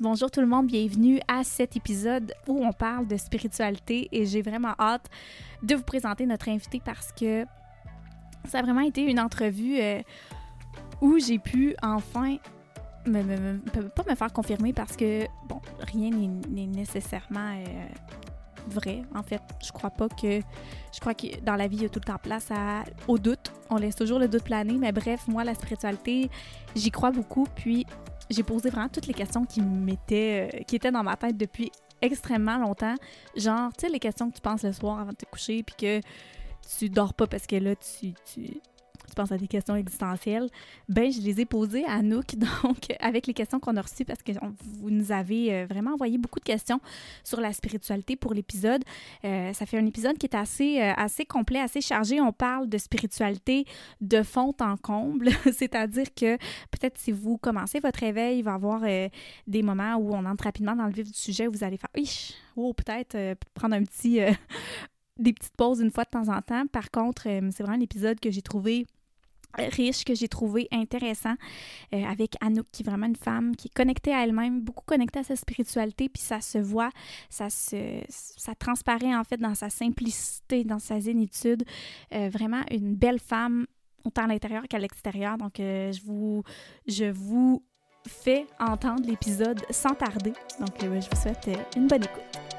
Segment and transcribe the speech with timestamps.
[0.00, 4.42] Bonjour tout le monde, bienvenue à cet épisode où on parle de spiritualité et j'ai
[4.42, 5.10] vraiment hâte
[5.64, 7.44] de vous présenter notre invité parce que
[8.44, 10.00] ça a vraiment été une entrevue euh,
[11.00, 12.36] où j'ai pu enfin
[13.06, 13.58] me,
[13.88, 17.86] pas me faire confirmer parce que bon rien n'est nécessairement euh,
[18.68, 19.02] vrai.
[19.16, 20.38] En fait je crois pas que
[20.94, 22.50] je crois que dans la vie il y a tout le temps place
[23.08, 23.52] au doute.
[23.68, 26.30] On laisse toujours le doute planer mais bref moi la spiritualité
[26.76, 27.48] j'y crois beaucoup.
[27.56, 27.84] Puis
[28.30, 31.70] j'ai posé vraiment toutes les questions qui m'étaient, euh, qui étaient dans ma tête depuis
[32.00, 32.94] extrêmement longtemps.
[33.36, 35.74] Genre, tu sais, les questions que tu penses le soir avant de te coucher, puis
[35.76, 36.00] que
[36.78, 38.60] tu dors pas parce que là, tu, tu,
[39.08, 40.48] tu penses à des questions existentielles,
[40.88, 44.22] ben je les ai posées à Anouk, donc avec les questions qu'on a reçues, parce
[44.22, 44.32] que
[44.80, 46.80] vous nous avez euh, vraiment envoyé beaucoup de questions
[47.24, 48.84] sur la spiritualité pour l'épisode.
[49.24, 52.20] Euh, ça fait un épisode qui est assez, euh, assez complet, assez chargé.
[52.20, 53.64] On parle de spiritualité
[54.00, 56.36] de fond en comble, c'est-à-dire que
[56.70, 58.82] peut-être si vous commencez votre réveil, il va y avoir
[59.46, 61.90] des moments où on entre rapidement dans le vif du sujet, où vous allez faire,
[61.96, 63.16] oui, oh, peut-être
[63.54, 64.20] prendre un petit
[65.18, 66.66] des petites pauses une fois de temps en temps.
[66.66, 68.86] Par contre, c'est vraiment l'épisode que j'ai trouvé
[69.56, 71.34] riche que j'ai trouvé intéressant
[71.94, 75.20] euh, avec Anouk qui est vraiment une femme qui est connectée à elle-même, beaucoup connectée
[75.20, 76.90] à sa spiritualité puis ça se voit,
[77.30, 81.64] ça se ça transparaît en fait dans sa simplicité, dans sa zénitude,
[82.14, 83.66] euh, vraiment une belle femme
[84.04, 85.38] autant à l'intérieur qu'à l'extérieur.
[85.38, 86.42] Donc euh, je vous
[86.86, 87.62] je vous
[88.06, 90.32] fais entendre l'épisode sans tarder.
[90.60, 92.57] Donc je vous souhaite une bonne écoute.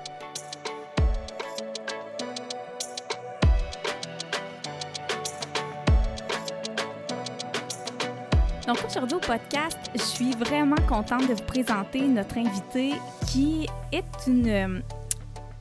[8.70, 12.92] Donc aujourd'hui au podcast, je suis vraiment contente de vous présenter notre invitée
[13.26, 14.80] qui est une euh,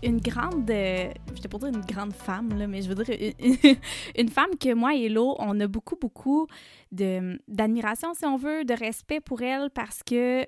[0.03, 3.33] une grande, euh, je vais pas dire une grande femme, là, mais je veux dire
[4.19, 6.49] une, femme que moi et Lo, on a beaucoup, beaucoup
[6.93, 10.45] d'admiration, si on veut, de respect pour elle parce que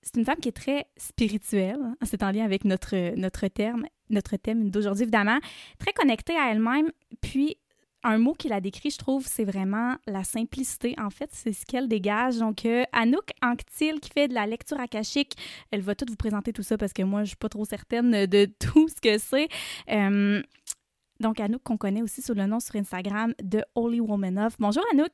[0.00, 3.84] c'est une femme qui est très spirituelle, hein, c'est en lien avec notre, notre terme,
[4.08, 5.38] notre thème d'aujourd'hui évidemment,
[5.78, 7.58] très connectée à elle-même, puis
[8.08, 10.94] un mot qui la décrit, je trouve, c'est vraiment la simplicité.
[10.98, 12.38] En fait, c'est ce qu'elle dégage.
[12.38, 15.36] Donc, euh, Anouk Anctil, qui fait de la lecture akashique,
[15.70, 18.26] elle va tout vous présenter tout ça parce que moi, je suis pas trop certaine
[18.26, 19.48] de tout ce que c'est.
[19.90, 20.42] Euh,
[21.20, 24.56] donc, Anouk, qu'on connaît aussi sous le nom sur Instagram de Holy Woman of.
[24.58, 25.12] Bonjour, Anouk.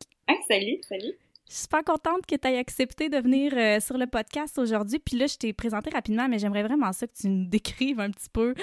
[0.49, 1.15] salut, salut.
[1.47, 4.99] Je suis super contente que tu aies accepté de venir euh, sur le podcast aujourd'hui.
[4.99, 8.11] Puis là, je t'ai présenté rapidement, mais j'aimerais vraiment ça que tu nous décrives un
[8.11, 8.55] petit peu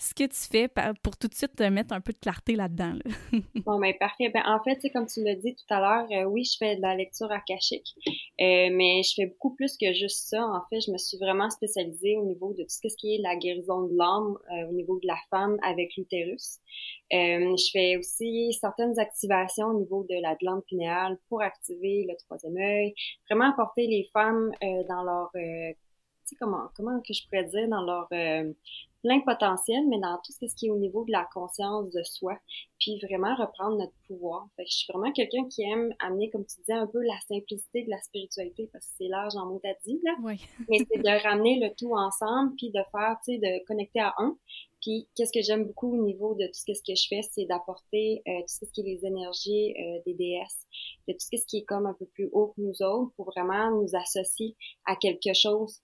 [0.00, 0.68] ce que tu fais
[1.02, 2.98] pour tout de suite te mettre un peu de clarté là-dedans.
[3.64, 4.30] bon, ben parfait.
[4.30, 6.82] Ben, en fait, comme tu l'as dit tout à l'heure, euh, oui, je fais de
[6.82, 7.94] la lecture akashique,
[8.40, 10.44] euh, mais je fais beaucoup plus que juste ça.
[10.44, 13.36] En fait, je me suis vraiment spécialisée au niveau de tout ce qui est la
[13.36, 14.36] guérison de l'âme,
[14.68, 16.58] au niveau de la femme avec l'utérus.
[17.12, 22.16] Euh, je fais aussi certaines activations au niveau de la glande pinéale pour activer le
[22.24, 22.94] troisième œil,
[23.28, 25.76] vraiment apporter les femmes euh, dans leur, euh, tu
[26.24, 28.08] sais comment, comment que je pourrais dire, dans leur
[29.04, 32.38] plein potentiel, mais dans tout ce qui est au niveau de la conscience de soi,
[32.80, 34.48] puis vraiment reprendre notre pouvoir.
[34.56, 37.18] Fait que je suis vraiment quelqu'un qui aime amener, comme tu disais, un peu la
[37.28, 40.14] simplicité de la spiritualité, parce que c'est l'âge en mot à dit, là.
[40.22, 40.40] Oui.
[40.70, 44.14] mais c'est de ramener le tout ensemble, puis de faire, tu sais, de connecter à
[44.16, 44.34] un.
[44.84, 48.20] Puis, qu'est-ce que j'aime beaucoup au niveau de tout ce que je fais, c'est d'apporter
[48.28, 50.66] euh, tout ce qui est les énergies euh, des déesses,
[51.08, 53.70] de tout ce qui est comme un peu plus haut que nous autres, pour vraiment
[53.70, 55.80] nous associer à quelque chose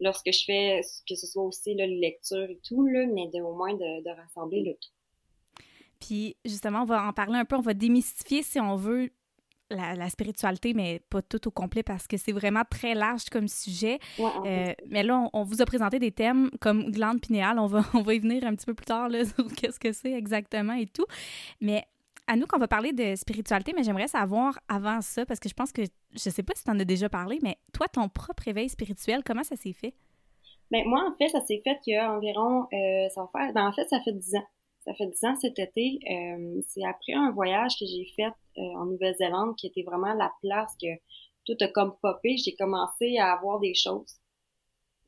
[0.00, 3.54] lorsque je fais, que ce soit aussi là, lecture et tout, là, mais de, au
[3.54, 5.64] moins de, de rassembler le tout.
[5.98, 9.14] Puis, justement, on va en parler un peu, on va démystifier, si on veut,
[9.72, 13.98] la, spiritualité, mais pas tout au complet parce que c'est vraiment très large comme sujet.
[14.18, 17.58] Euh, mais là, on, vous a présenté des thèmes comme glande pinéale.
[17.58, 19.92] On va, on va y venir un petit peu plus tard là, sur qu'est-ce que
[19.92, 21.06] c'est exactement et tout.
[21.60, 21.84] Mais
[22.26, 25.54] à nous qu'on va parler de spiritualité, mais j'aimerais savoir avant ça, parce que je
[25.54, 25.82] pense que,
[26.12, 29.22] je sais pas si tu en as déjà parlé, mais toi, ton propre réveil spirituel,
[29.24, 29.94] comment ça s'est fait?
[30.70, 33.52] Ben, moi, en fait, ça s'est fait il y a environ, euh, ça va faire,
[33.52, 34.46] ben, en fait, ça fait 10 ans.
[34.84, 36.00] Ça fait dix ans cet été.
[36.10, 40.76] Euh, c'est après un voyage que j'ai fait en Nouvelle-Zélande qui était vraiment la place
[40.80, 40.88] que
[41.44, 42.36] tout a comme popé.
[42.36, 44.16] J'ai commencé à voir des choses.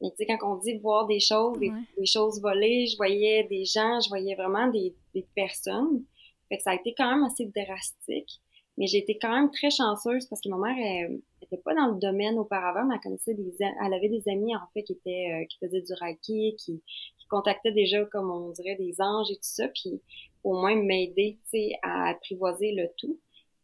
[0.01, 3.65] Mais tu sais, quand on dit voir des choses, des, choses volées, je voyais des
[3.65, 6.05] gens, je voyais vraiment des, des personnes.
[6.49, 8.41] Fait que ça a été quand même assez drastique.
[8.77, 11.87] Mais j'ai été quand même très chanceuse parce que ma mère elle, était pas dans
[11.87, 15.31] le domaine auparavant, mais elle connaissait des elle avait des amis en fait qui étaient
[15.33, 16.83] euh, qui faisaient du reiki, qui,
[17.19, 20.01] qui contactaient déjà comme on dirait des anges et tout ça, puis
[20.43, 23.19] au moins m'aider, tu sais, à apprivoiser le tout.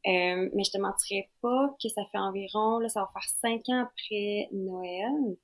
[0.07, 3.69] Euh, mais je te mentirais pas que ça fait environ, là, ça va faire cinq
[3.69, 5.37] ans après Noël,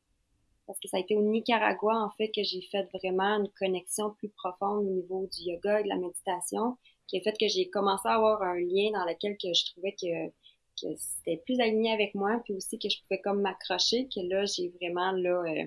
[0.67, 4.11] parce que ça a été au Nicaragua, en fait, que j'ai fait vraiment une connexion
[4.13, 6.77] plus profonde au niveau du yoga et de la méditation
[7.07, 9.93] qui a fait que j'ai commencé à avoir un lien dans lequel que je trouvais
[9.93, 10.33] que
[10.77, 14.45] que c'était plus aligné avec moi, puis aussi que je pouvais comme m'accrocher, que là,
[14.45, 15.67] j'ai vraiment, là, euh,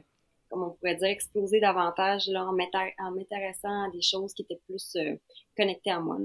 [0.50, 4.96] comme on pourrait dire, explosé davantage, là, en m'intéressant à des choses qui étaient plus
[4.96, 5.16] euh,
[5.58, 6.18] connectées à moi.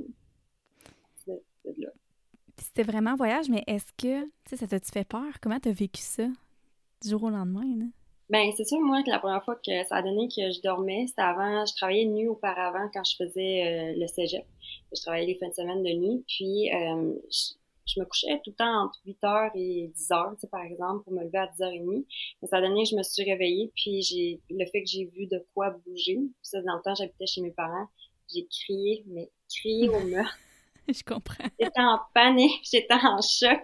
[2.59, 5.41] C'était vraiment voyage, mais est-ce que, ça t'a-tu fait peur?
[5.41, 6.27] Comment t'as vécu ça
[7.03, 7.87] du jour au lendemain, là?
[8.31, 11.06] Ben, c'est sûr, moi, que la première fois que ça a donné que je dormais,
[11.06, 14.47] c'était avant, je travaillais nuit auparavant quand je faisais euh, le cégep.
[14.95, 17.12] Je travaillais les fins de semaine de nuit, puis euh,
[17.87, 21.12] je, me couchais tout le temps entre 8h et 10h, tu sais, par exemple, pour
[21.12, 22.07] me lever à 10h30.
[22.41, 25.05] Mais ça a donné que je me suis réveillée, puis j'ai le fait que j'ai
[25.05, 26.17] vu de quoi bouger.
[26.17, 27.89] Puis ça, dans le temps, j'habitais chez mes parents.
[28.35, 30.39] J'ai crié, mais crié au meurtre.
[30.93, 31.45] je comprends.
[31.59, 33.61] J'étais en panique, j'étais en choc,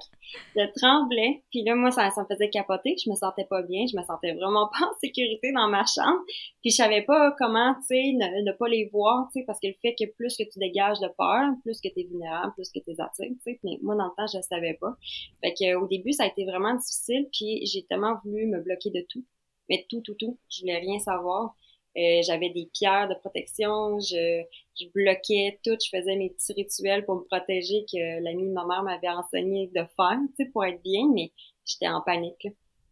[0.57, 1.43] je tremblais.
[1.51, 2.97] Puis là, moi, ça, ça me faisait capoter.
[3.05, 6.21] Je me sentais pas bien, je me sentais vraiment pas en sécurité dans ma chambre.
[6.63, 9.69] Puis je savais pas comment, tu sais, ne, pas les voir, tu sais, parce que
[9.69, 12.71] le fait que plus que tu dégages de peur, plus que tu es vulnérable, plus
[12.71, 13.61] que tu es attiré, tu sais.
[13.65, 14.95] Mais moi, dans le temps, je le savais pas.
[15.43, 17.29] Fait que au début, ça a été vraiment difficile.
[17.33, 19.25] Puis j'ai tellement voulu me bloquer de tout.
[19.69, 20.39] Mais tout, tout, tout.
[20.51, 21.55] Je voulais rien savoir.
[21.97, 24.43] Euh, j'avais des pierres de protection, je,
[24.79, 28.65] je, bloquais tout, je faisais mes petits rituels pour me protéger que l'ami de ma
[28.65, 31.33] mère m'avait enseigné de faire, tu sais, pour être bien, mais
[31.65, 32.47] j'étais en panique.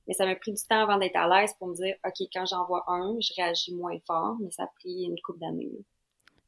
[0.09, 2.47] Mais ça m'a pris du temps avant d'être à l'aise pour me dire, OK, quand
[2.47, 5.71] j'en vois un, je réagis moins fort, mais ça a pris une couple d'années.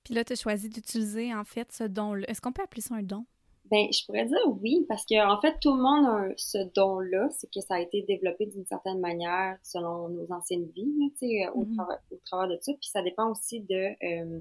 [0.02, 2.28] Puis là, tu as choisi d'utiliser, en fait, ce don-là.
[2.28, 3.26] Est-ce qu'on peut appeler ça un don?
[3.70, 7.28] Ben, je pourrais dire oui, parce que en fait, tout le monde a ce don-là,
[7.30, 11.48] c'est que ça a été développé d'une certaine manière selon nos anciennes vies, tu sais,
[11.54, 11.98] au, mm-hmm.
[12.10, 12.72] au, travers de ça.
[12.72, 14.40] Puis ça dépend aussi de euh,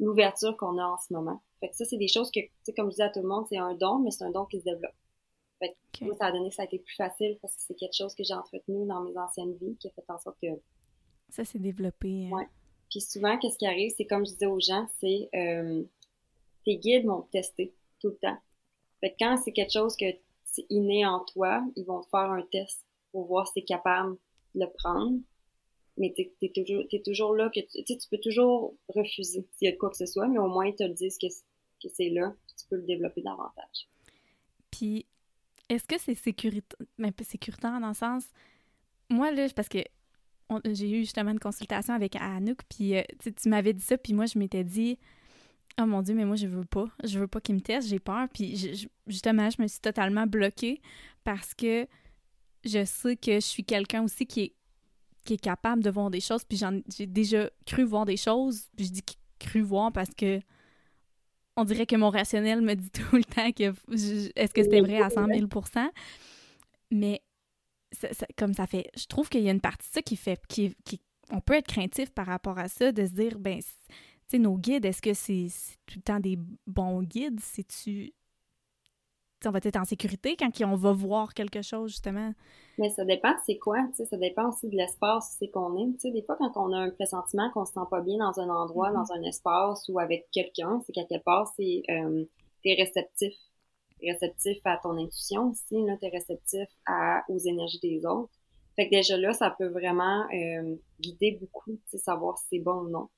[0.00, 1.42] l'ouverture qu'on a en ce moment.
[1.60, 3.28] Fait que ça, c'est des choses que, tu sais, comme je dis à tout le
[3.28, 4.94] monde, c'est un don, mais c'est un don qui se développe.
[5.58, 7.74] Fait que moi, ça a donné que ça a été plus facile parce que c'est
[7.74, 10.48] quelque chose que j'ai entretenu dans mes anciennes vies qui a fait en sorte que...
[11.28, 12.26] Ça s'est développé.
[12.26, 12.36] Hein.
[12.36, 12.48] Ouais.
[12.90, 15.82] Puis souvent, qu'est-ce qui arrive, c'est comme je disais aux gens, c'est euh,
[16.64, 18.38] tes guides vont tester tout le temps.
[19.00, 20.06] Fait que quand c'est quelque chose que
[20.44, 23.64] c'est inné en toi, ils vont te faire un test pour voir si tu es
[23.64, 24.16] capable
[24.54, 25.18] de le prendre.
[25.98, 29.68] Mais tu es, toujours, es toujours là que tu, tu peux toujours refuser s'il y
[29.68, 31.26] a de quoi que ce soit, mais au moins ils te le disent que,
[31.88, 33.88] c'est là, tu peux le développer davantage.
[34.70, 35.06] Puis,
[35.68, 38.24] est-ce que c'est sécuritaire, mais sécuritaire dans le sens,
[39.08, 39.78] moi là, parce que
[40.64, 44.26] j'ai eu justement une consultation avec Anouk, puis euh, tu m'avais dit ça, puis moi
[44.26, 44.98] je m'étais dit,
[45.80, 46.86] Oh mon Dieu, mais moi, je veux pas.
[47.04, 48.28] Je veux pas qu'il me teste, j'ai peur.
[48.32, 50.80] Puis justement, je me suis totalement bloquée
[51.24, 51.86] parce que
[52.64, 54.54] je sais que je suis quelqu'un aussi qui est,
[55.24, 56.44] qui est capable de voir des choses.
[56.44, 56.60] Puis
[56.96, 58.68] j'ai déjà cru voir des choses.
[58.76, 59.02] Puis je dis
[59.38, 60.40] cru voir parce que
[61.56, 63.74] on dirait que mon rationnel me dit tout le temps que
[64.34, 65.90] est-ce que c'était vrai à 100 000%
[66.90, 67.22] Mais
[68.36, 70.74] comme ça fait, je trouve qu'il y a une partie de ça qui fait, qui,
[71.30, 73.60] on peut être craintif par rapport à ça, de se dire, ben
[74.28, 75.48] sais, nos guides, est-ce que c'est
[75.86, 77.40] tout le temps des bons guides?
[77.40, 78.12] C'est-tu.
[79.44, 82.32] on va être en sécurité quand on va voir quelque chose, justement?
[82.78, 85.76] Mais ça dépend, c'est quoi, tu sais, ça dépend aussi de l'espace où c'est qu'on
[85.78, 85.92] est.
[85.94, 88.38] Tu sais, des fois, quand on a un pressentiment qu'on se sent pas bien dans
[88.40, 88.94] un endroit, mm-hmm.
[88.94, 92.24] dans un espace ou avec quelqu'un, c'est quelque part, c'est, euh,
[92.62, 93.34] t'es réceptif.
[94.02, 98.30] Réceptif à ton intuition aussi, là, t'es réceptif à, aux énergies des autres.
[98.74, 102.90] Fait que déjà là, ça peut vraiment euh, guider beaucoup, savoir si c'est bon ou
[102.90, 103.08] non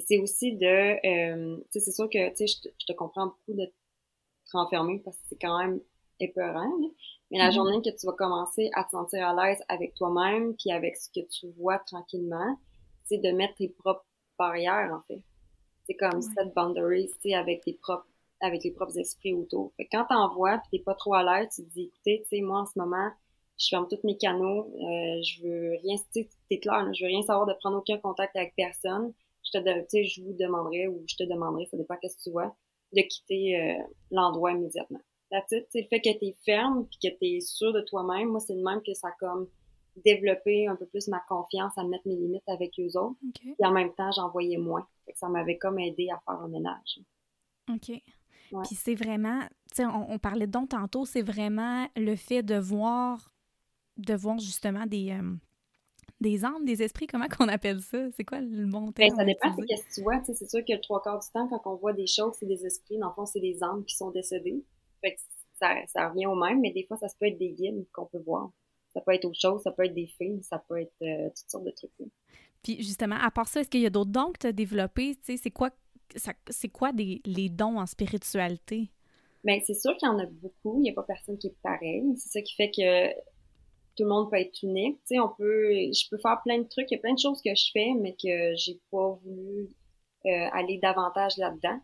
[0.00, 3.54] c'est aussi de, euh, tu sais, c'est sûr que, tu sais, je, te comprends beaucoup
[3.58, 5.80] de te renfermer parce que c'est quand même
[6.20, 6.70] épeurant,
[7.30, 7.54] mais la mm-hmm.
[7.54, 11.08] journée que tu vas commencer à te sentir à l'aise avec toi-même puis avec ce
[11.08, 12.58] que tu vois tranquillement,
[13.04, 14.06] c'est de mettre tes propres
[14.38, 15.22] barrières, en fait.
[15.86, 18.06] C'est comme set boundaries, tu sais, avec tes propres
[18.40, 19.72] avec les propres esprits autour.
[19.76, 22.22] Fait que quand t'en vois puis t'es pas trop à l'aise, tu te dis, écoutez,
[22.22, 23.10] tu sais, moi, en ce moment,
[23.58, 27.08] je ferme tous mes canaux, euh, je veux rien, tu sais, t'es clair, je veux
[27.08, 29.14] rien savoir de prendre aucun contact avec personne
[29.46, 32.54] je te je vous demanderais ou je te demanderais, ça dépend qu'est-ce que tu vois,
[32.92, 35.00] de quitter euh, l'endroit immédiatement.
[35.30, 38.28] La c'est le fait que tu es ferme puis que tu es sûr de toi-même,
[38.28, 39.48] moi c'est le même que ça a comme
[40.04, 43.16] développé un peu plus ma confiance à mettre mes limites avec eux autres.
[43.58, 44.86] Et en même temps, j'en voyais moins.
[45.14, 47.00] ça m'avait comme aidé à faire un ménage.
[47.70, 48.02] OK.
[48.64, 49.40] Puis c'est vraiment,
[49.74, 53.34] tu sais, on, parlait de don tantôt, c'est vraiment le fait de voir,
[53.96, 55.34] de voir justement des, euh,
[56.20, 58.10] des âmes, des esprits, comment qu'on appelle ça?
[58.12, 59.10] C'est quoi le bon terme?
[59.10, 60.22] Ben, ça dépend de ce que tu vois.
[60.24, 62.64] C'est sûr que le trois quarts du temps, quand on voit des choses, c'est des
[62.64, 62.98] esprits.
[62.98, 64.62] Dans le fond, c'est des âmes qui sont décédées.
[65.02, 65.20] Fait que
[65.58, 68.22] ça, ça revient au même, mais des fois, ça peut être des guides qu'on peut
[68.24, 68.50] voir.
[68.92, 71.50] Ça peut être autre chose, ça peut être des films, ça peut être euh, toutes
[71.50, 71.92] sortes de trucs.
[72.62, 75.18] Puis justement, à part ça, est-ce qu'il y a d'autres dons que tu as développés?
[75.22, 75.70] C'est quoi,
[76.48, 78.90] c'est quoi des, les dons en spiritualité?
[79.44, 80.78] Bien, c'est sûr qu'il y en a beaucoup.
[80.78, 82.02] Il n'y a pas personne qui est pareil.
[82.16, 83.12] C'est ça qui fait que
[83.96, 84.98] tout le monde peut être unique.
[85.00, 86.90] Tu sais, on peut, je peux faire plein de trucs.
[86.90, 89.68] Il y a plein de choses que je fais, mais que j'ai pas voulu
[90.26, 91.80] euh, aller davantage là-dedans.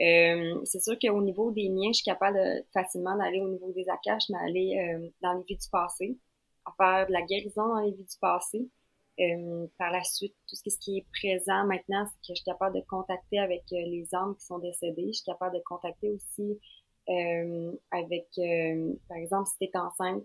[0.00, 3.70] Euh, c'est sûr qu'au niveau des miens, je suis capable de, facilement d'aller au niveau
[3.72, 6.16] des akash, mais aller euh, dans les vies du passé,
[6.64, 8.68] à faire de la guérison dans les vies du passé.
[9.18, 12.76] Euh, par la suite, tout ce qui est présent maintenant, c'est que je suis capable
[12.76, 15.08] de contacter avec les âmes qui sont décédées.
[15.08, 16.58] Je suis capable de contacter aussi
[17.90, 18.28] avec,
[19.08, 20.22] par exemple, si tu es enceinte,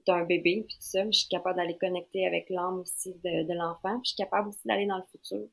[0.00, 3.46] tu un bébé, puis tout ça, je suis capable d'aller connecter avec l'âme aussi de,
[3.46, 4.00] de l'enfant.
[4.00, 5.46] Puis je suis capable aussi d'aller dans le futur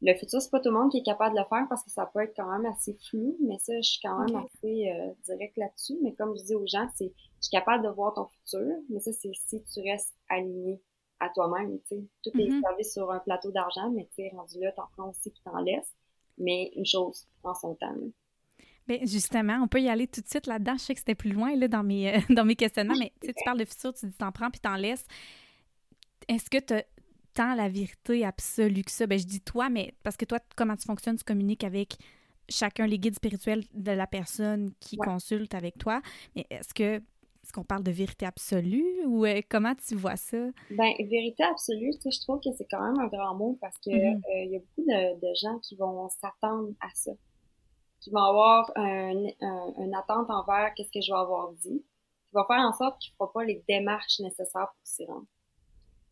[0.00, 1.90] le futur, c'est pas tout le monde qui est capable de le faire parce que
[1.90, 5.12] ça peut être quand même assez flou, mais ça, je suis quand même assez euh,
[5.24, 5.98] direct là-dessus.
[6.02, 9.00] Mais comme je dis aux gens, c'est je suis capable de voir ton futur, mais
[9.00, 10.80] ça, c'est si tu restes aligné
[11.20, 12.04] à toi-même, tu sais.
[12.22, 12.60] Tout est mm-hmm.
[12.60, 15.58] servi sur un plateau d'argent, mais tu sais, rendu là, t'en prends aussi puis t'en
[15.58, 15.92] laisses.
[16.40, 17.94] Mais une chose prend son temps.
[18.88, 20.74] Bien, justement, on peut y aller tout de suite là-dedans.
[20.78, 23.32] Je sais que c'était plus loin là, dans, mes, euh, dans mes questionnements, mais tu
[23.44, 25.04] parles de futur, tu dis t'en prends puis t'en laisses.
[26.26, 26.74] Est-ce que tu
[27.44, 29.06] la vérité absolue que ça?
[29.06, 31.96] Ben, je dis toi, mais parce que toi, comment tu fonctionnes, tu communiques avec
[32.48, 36.00] chacun les guides spirituels de la personne qui consulte avec toi.
[36.34, 37.00] Mais est-ce que
[37.44, 40.36] est-ce qu'on parle de vérité absolue ou euh, comment tu vois ça?
[40.70, 43.78] Ben, vérité absolue, tu sais, je trouve que c'est quand même un grand mot parce
[43.78, 44.16] que mm-hmm.
[44.16, 47.12] euh, y a beaucoup de, gens qui vont s'attendre à ça,
[48.00, 51.84] qui vont avoir un, une attente envers qu'est-ce que je vais avoir dit,
[52.26, 55.26] qui va faire en sorte qu'ils ne feront pas les démarches nécessaires pour s'y rendre.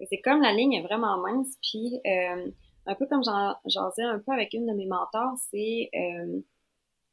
[0.09, 2.51] C'est comme la ligne est vraiment mince, puis euh,
[2.87, 6.41] un peu comme j'en disais un peu avec une de mes mentors, c'est euh,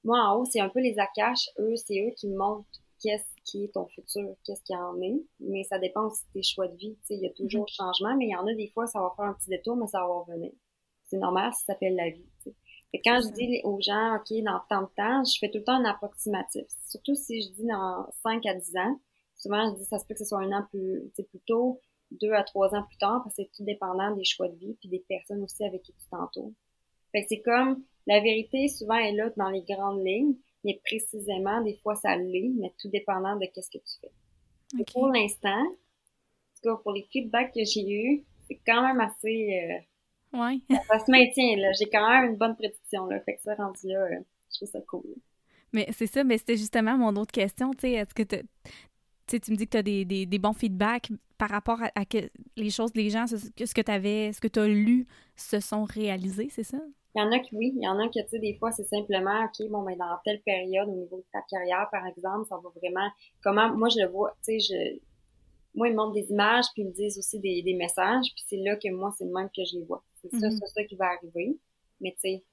[0.03, 2.67] moi en haut, c'est un peu les Akash, eux, c'est eux qui montrent
[3.01, 6.43] qu'est-ce qui est ton futur, qu'est-ce qui en est, mais ça dépend aussi de tes
[6.43, 6.97] choix de vie.
[7.09, 7.75] Il y a toujours mm-hmm.
[7.75, 9.87] changement, mais il y en a des fois, ça va faire un petit détour, mais
[9.87, 10.51] ça va revenir.
[11.05, 12.25] C'est normal, ça s'appelle la vie.
[13.03, 15.73] Quand je dis aux gens, OK, dans tant de temps, je fais tout le temps
[15.73, 16.65] un approximatif.
[16.87, 18.99] Surtout si je dis dans 5 à 10 ans,
[19.35, 21.79] souvent je dis ça se peut que ce soit un an plus, plus tôt,
[22.11, 24.75] deux à trois ans plus tard, parce que c'est tout dépendant des choix de vie
[24.79, 26.51] puis des personnes aussi avec qui tu t'entoures.
[27.11, 31.61] Fait que c'est comme la vérité souvent est là dans les grandes lignes, mais précisément
[31.61, 34.83] des fois ça l'est, mais tout dépendant de qu'est-ce que tu fais.
[34.91, 39.59] Pour l'instant, en tout cas pour les feedbacks que j'ai eus, c'est quand même assez
[39.63, 39.79] euh,
[40.33, 40.59] ouais.
[40.87, 41.71] ça, se maintient là.
[41.73, 43.19] J'ai quand même une bonne prédiction là.
[43.21, 44.19] Fait que ça rendu là, euh,
[44.51, 45.15] je trouve ça cool.
[45.71, 48.43] Mais c'est ça, mais c'était justement mon autre question, tu sais, est-ce que tu
[49.25, 52.29] tu me dis que tu as des, des, des, bons feedbacks par rapport à, que
[52.57, 55.59] les choses, les gens, ce, ce que tu avais, ce que tu as lu se
[55.59, 56.77] sont réalisés, c'est ça?
[57.15, 58.71] Il y en a qui oui, il y en a qui, tu sais, des fois,
[58.71, 62.47] c'est simplement, OK, bon, ben, dans telle période, au niveau de ta carrière, par exemple,
[62.49, 63.07] ça va vraiment,
[63.43, 64.99] comment, moi, je le vois, tu sais, je,
[65.75, 68.43] moi, ils me montrent des images, puis ils me disent aussi des, des messages, puis
[68.47, 70.03] c'est là que moi, c'est le même que je les vois.
[70.23, 70.59] C'est ça, mm-hmm.
[70.59, 71.57] c'est ça qui va arriver.
[72.01, 72.43] Mais, tu sais,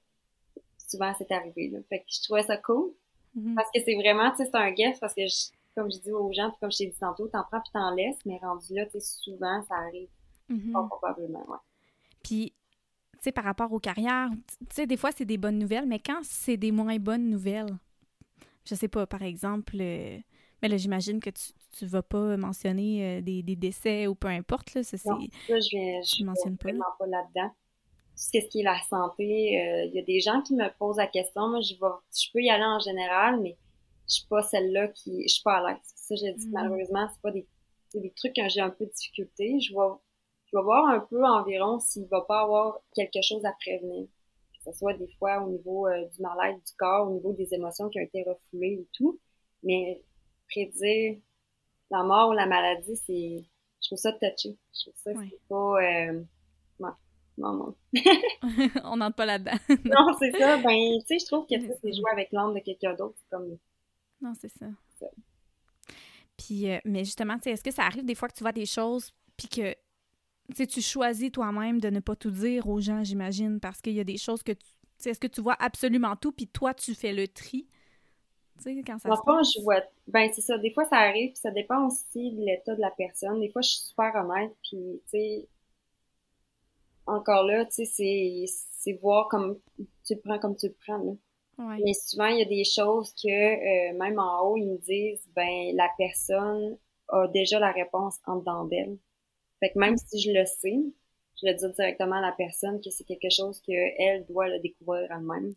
[0.77, 1.79] souvent, c'est arrivé, là.
[1.89, 2.91] Fait que je trouvais ça cool.
[3.37, 3.55] Mm-hmm.
[3.55, 6.11] Parce que c'est vraiment, tu sais, c'est un guest, parce que je, comme je dis
[6.11, 8.73] aux gens, puis comme je t'ai dit tantôt, t'en prends puis t'en laisses, mais rendu
[8.73, 10.09] là, tu sais, souvent, ça arrive.
[10.49, 10.73] Mhm.
[10.73, 11.57] Pas probablement, ouais.
[12.23, 12.53] Puis,
[13.13, 15.99] tu sais, par rapport aux carrières, tu sais, des fois, c'est des bonnes nouvelles, mais
[15.99, 17.77] quand c'est des moins bonnes nouvelles,
[18.65, 20.17] je sais pas, par exemple, euh,
[20.61, 24.27] mais là, j'imagine que tu, tu vas pas mentionner euh, des, des, décès ou peu
[24.27, 25.09] importe, là, ça, c'est...
[25.09, 27.51] Je viens, je mentionne pas là-dedans.
[28.21, 31.07] Ce qui est la santé, euh, il y a des gens qui me posent la
[31.07, 33.57] question, moi, je vais, je peux y aller en général, mais
[34.07, 35.81] je suis pas celle-là qui, je suis pas à l'aise.
[35.95, 36.51] Ça, j'ai dit, mm.
[36.51, 37.47] malheureusement, c'est pas des,
[37.95, 39.59] des trucs que j'ai un peu de difficulté.
[39.59, 39.95] Je vais,
[40.45, 44.07] je vais voir un peu environ s'il va pas avoir quelque chose à prévenir.
[44.53, 47.53] Que ce soit des fois au niveau euh, du mal-être du corps, au niveau des
[47.53, 49.19] émotions qui ont été refoulées et tout.
[49.63, 50.01] Mais
[50.47, 51.17] prédire
[51.89, 53.43] la mort ou la maladie, c'est,
[53.81, 54.57] je trouve ça touché.
[54.73, 56.23] Je trouve ça, c'est pas, euh,
[57.37, 57.75] non, non.
[58.83, 59.57] On n'entre pas là-dedans.
[59.85, 60.57] non, c'est ça.
[60.57, 63.17] Ben, tu sais, je trouve que c'est jouer avec l'âme de quelqu'un d'autre.
[63.29, 63.57] Comme,
[64.21, 64.65] non, c'est ça.
[66.37, 69.11] Puis, euh, mais justement, est-ce que ça arrive des fois que tu vois des choses,
[69.37, 69.75] puis que
[70.65, 74.03] tu choisis toi-même de ne pas tout dire aux gens, j'imagine, parce qu'il y a
[74.03, 74.65] des choses que tu.
[75.09, 77.67] Est-ce que tu vois absolument tout, puis toi, tu fais le tri?
[78.57, 79.81] Tu sais, quand ça se je vois.
[80.07, 80.59] Ben, c'est ça.
[80.59, 83.39] Des fois, ça arrive, puis ça dépend aussi de l'état de la personne.
[83.39, 85.47] Des fois, je suis super honnête, puis, tu sais,
[87.05, 89.59] encore là, tu sais, c'est voir comme
[90.05, 91.13] tu le prends comme tu le prends, là.
[91.57, 95.27] Mais souvent, il y a des choses que, euh, même en haut, ils me disent,
[95.35, 96.77] ben, la personne
[97.09, 98.97] a déjà la réponse en dedans d'elle.
[99.59, 100.79] Fait que même si je le sais,
[101.39, 105.11] je le dis directement à la personne que c'est quelque chose qu'elle doit le découvrir
[105.11, 105.53] elle-même.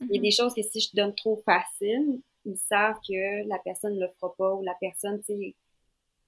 [0.00, 0.36] Il y a des mm-hmm.
[0.36, 4.34] choses que si je donne trop facile, ils savent que la personne ne le fera
[4.36, 5.54] pas ou la personne, tu sais,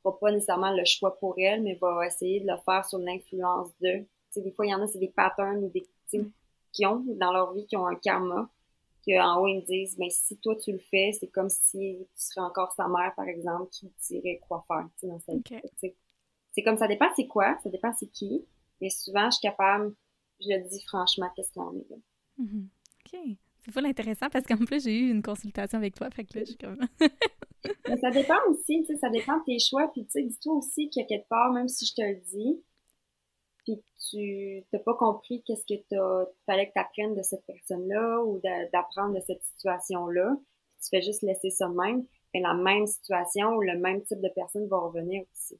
[0.03, 3.71] fera pas nécessairement le choix pour elle, mais va essayer de le faire sur l'influence
[3.81, 4.07] d'eux.
[4.39, 5.87] Sais, des fois, il y en a, c'est des patterns ou des,
[6.19, 6.31] mm.
[6.73, 8.49] qui ont dans leur vie, qui ont un karma
[9.07, 12.23] qu'en haut, ils me disent, mais si toi tu le fais, c'est comme si tu
[12.23, 15.95] serais encore sa mère, par exemple, qui dirait quoi faire, tu sais, dans sa vie.
[16.53, 18.45] C'est comme ça dépend c'est quoi, ça dépend c'est qui,
[18.81, 19.95] mais souvent, je suis capable,
[20.41, 21.97] je le dis franchement, qu'est-ce qu'on est là.
[22.41, 22.67] Mm-hmm.
[23.05, 23.37] OK.
[23.65, 26.45] C'est pas intéressant parce qu'en plus, j'ai eu une consultation avec toi, fait que là,
[26.45, 26.79] je suis comme...
[27.89, 30.55] Mais ça dépend aussi, tu sais, ça dépend de tes choix, puis tu sais, dis-toi
[30.55, 32.63] aussi qu'il y a quelque part, même si je te le dis,
[33.77, 38.23] puis tu n'as pas compris qu'est-ce que t'as, fallait que tu apprennes de cette personne-là
[38.23, 38.41] ou
[38.73, 40.37] d'apprendre de cette situation-là,
[40.83, 44.21] tu fais juste laisser ça de même, mais la même situation ou le même type
[44.21, 45.59] de personne va revenir aussi.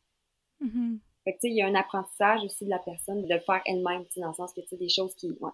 [0.63, 0.99] Mm-hmm.
[1.25, 3.41] Fait que tu sais, il y a un apprentissage aussi de la personne de le
[3.41, 5.31] faire elle-même, dans le sens que tu sais, des choses qui...
[5.41, 5.51] Ouais.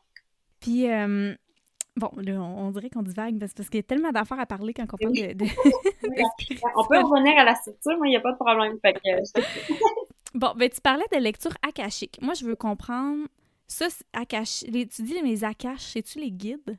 [0.60, 1.34] Puis, euh,
[1.96, 4.72] bon, là, on, dirait qu'on divague parce, parce qu'il y a tellement d'affaires à parler
[4.72, 5.32] quand on parle de...
[5.32, 5.44] de...
[6.76, 8.78] on peut revenir à la structure, moi, il n'y a pas de problème.
[8.80, 9.00] Fait que,
[10.34, 12.18] Bon, ben tu parlais de lecture akashique.
[12.20, 13.28] Moi, je veux comprendre
[13.68, 14.64] ça, akash...
[14.64, 16.76] tu dis les akashs, c'est-tu les guides?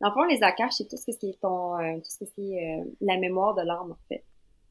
[0.00, 2.54] Dans le fond, les akashs, c'est tout ce qui est ton, euh, tout ce qui
[2.54, 4.24] est euh, la mémoire de l'âme, en fait.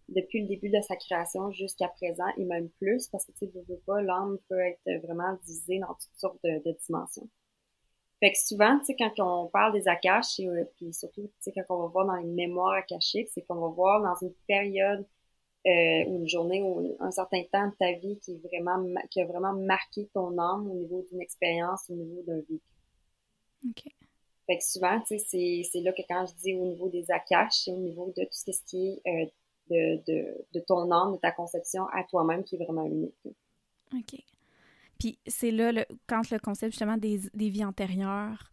[0.10, 3.52] Depuis le début de sa création jusqu'à présent, et même plus, parce que tu sais,
[3.68, 7.28] veux pas, l'âme peut être vraiment divisée dans toutes sortes de, dimensions.
[8.20, 11.34] Fait que souvent, tu sais, quand on parle des akashs, et, euh, puis surtout, tu
[11.40, 14.34] sais, quand on va voir dans les mémoires akashiques, c'est qu'on va voir dans une
[14.48, 15.08] période
[15.68, 19.22] euh, ou une journée ou un certain temps de ta vie qui, est vraiment, qui
[19.22, 22.62] a vraiment marqué ton âme au niveau d'une expérience, au niveau d'un vécu.
[23.70, 23.84] OK.
[24.48, 27.54] Fait que souvent, tu sais, c'est là que quand je dis au niveau des akash,
[27.64, 29.26] c'est au niveau de tout ce qui est euh,
[29.70, 33.16] de, de, de, ton âme, de ta conception à toi-même qui est vraiment unique.
[33.94, 34.20] OK.
[35.00, 38.52] Puis c'est là, le, quand le concept justement des, des vies antérieures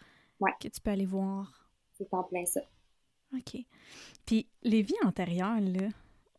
[0.60, 1.70] que tu peux aller voir.
[1.96, 2.60] C'est en plein ça.
[3.34, 3.64] OK.
[4.24, 5.88] Puis les vies antérieures, là,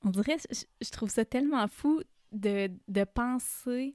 [0.04, 2.02] on dirait, je, trouve ça tellement fou
[2.32, 3.94] de, de penser.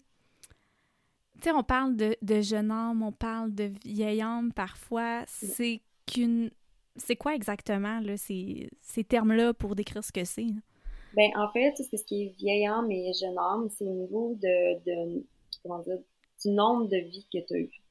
[1.36, 5.24] Tu sais, on parle de, de jeune homme, on parle de vieil homme parfois.
[5.26, 6.50] C'est qu'une.
[6.96, 10.46] C'est quoi exactement, là, ces, ces termes-là pour décrire ce que c'est?
[11.14, 14.84] Ben, en fait, ce qui est vieil homme et jeune homme, c'est au niveau de,
[14.84, 15.24] de,
[15.62, 15.98] comment dire,
[16.42, 17.82] du nombre de vies que tu as eues.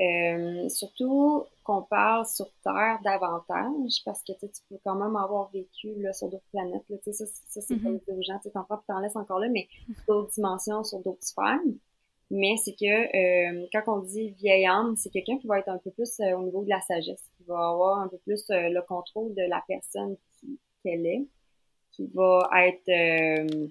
[0.00, 5.94] Euh, surtout qu'on parle sur Terre davantage, parce que tu peux quand même avoir vécu
[5.98, 6.82] là, sur d'autres planètes.
[6.88, 8.00] Là, ça, ça c'est mm -hmm.
[8.00, 8.38] pas gens.
[8.42, 9.68] Tu t'en laisses encore là, mais
[10.08, 11.60] d'autres dimensions, sur d'autres sphères.
[12.30, 15.78] Mais c'est que euh, quand on dit vieille âme, c'est quelqu'un qui va être un
[15.78, 18.68] peu plus euh, au niveau de la sagesse, qui va avoir un peu plus euh,
[18.76, 20.16] le contrôle de la personne
[20.82, 21.24] qu'elle est,
[21.92, 23.68] qui va être euh,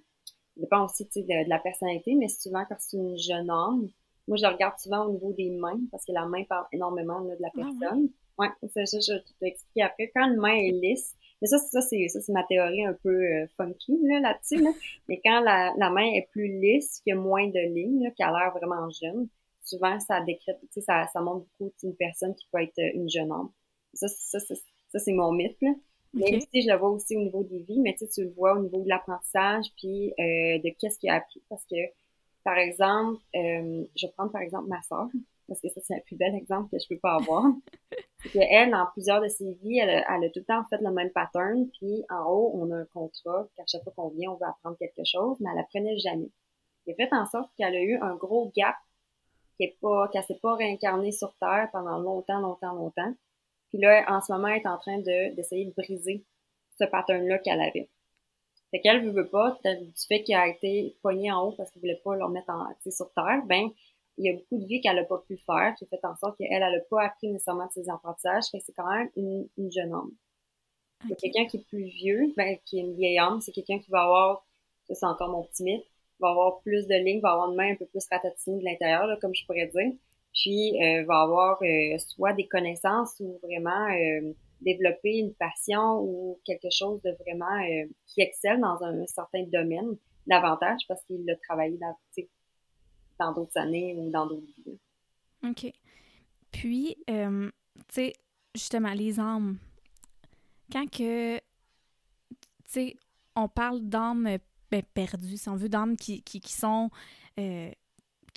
[0.57, 3.87] dépend aussi de, de, la personnalité, mais souvent quand c'est une jeune âme,
[4.29, 7.35] moi, je regarde souvent au niveau des mains parce que la main parle énormément de
[7.39, 8.09] la ah personne.
[8.37, 10.11] ouais, ça, je, je te expliquer après.
[10.15, 13.09] Quand une main est lisse, mais ça, ça c'est ça c'est ma théorie un peu
[13.09, 14.61] euh, funky là là-dessus.
[14.63, 14.69] Là.
[15.09, 18.11] Mais quand la, la main est plus lisse, qu'il y a moins de lignes, là,
[18.11, 19.27] qui a l'air vraiment jeune,
[19.63, 22.91] souvent ça décrète, tu sais, ça, ça montre beaucoup d'une personne qui peut être euh,
[22.93, 23.51] une jeune homme.
[23.93, 24.53] Ça, ça, ça,
[24.91, 25.57] ça c'est mon mythe.
[25.61, 25.71] Là.
[26.13, 28.31] Mais tu je le vois aussi au niveau des vies, mais tu sais, tu le
[28.31, 31.75] vois au niveau de l'apprentissage, puis euh, de qu'est-ce qu'il a appris, parce que
[32.49, 35.07] par exemple, euh, je vais prendre par exemple ma soeur,
[35.47, 37.43] parce que ça, c'est le plus bel exemple que je peux pas avoir.
[38.23, 41.11] que elle, dans plusieurs de ses vies, elle, a tout le temps fait le même
[41.11, 44.47] pattern, puis en haut, on a un contrat, qu'à chaque fois qu'on vient, on veut
[44.47, 46.31] apprendre quelque chose, mais elle apprenait jamais.
[46.87, 48.77] C'est fait en sorte qu'elle a eu un gros gap,
[49.59, 53.13] qu'elle ne s'est pas réincarnée sur Terre pendant longtemps, longtemps, longtemps.
[53.67, 56.25] Puis là, en ce moment, elle est en train d'essayer de briser
[56.79, 57.91] ce pattern-là qu'elle avait.
[58.71, 61.81] Fait qu'elle veut, veut pas, du fait qu'elle a été poignée en haut parce qu'elle
[61.81, 63.69] voulait pas leur mettre en, sur terre, ben,
[64.17, 66.37] il y a beaucoup de vie qu'elle a pas pu faire, qui fait en sorte
[66.37, 69.47] qu'elle, elle a pas appris nécessairement de ses apprentissages, fait que c'est quand même une,
[69.57, 70.11] une jeune homme.
[71.05, 71.15] Okay.
[71.31, 74.03] Quelqu'un qui est plus vieux, ben, qui est une vieille homme, c'est quelqu'un qui va
[74.03, 74.45] avoir,
[74.87, 75.85] ça c'est encore mon petit mythe,
[76.19, 79.07] va avoir plus de lignes, va avoir une main un peu plus ratatinée de l'intérieur,
[79.07, 79.93] là, comme je pourrais dire,
[80.33, 86.39] puis euh, va avoir euh, soit des connaissances ou vraiment euh, développer une passion ou
[86.45, 91.35] quelque chose de vraiment euh, qui excelle dans un, certain domaine davantage parce qu'il l'a
[91.37, 91.95] travaillé dans
[93.19, 94.79] dans d'autres années ou dans d'autres vies.
[95.43, 95.73] OK.
[96.51, 97.49] Puis, euh,
[97.89, 98.13] tu sais,
[98.55, 99.57] justement, les âmes.
[100.71, 101.41] Quand que, tu
[102.65, 102.95] sais,
[103.35, 104.37] on parle d'âmes
[104.71, 106.89] ben, perdues, si on veut, d'âmes qui, qui, qui, sont
[107.39, 107.71] euh,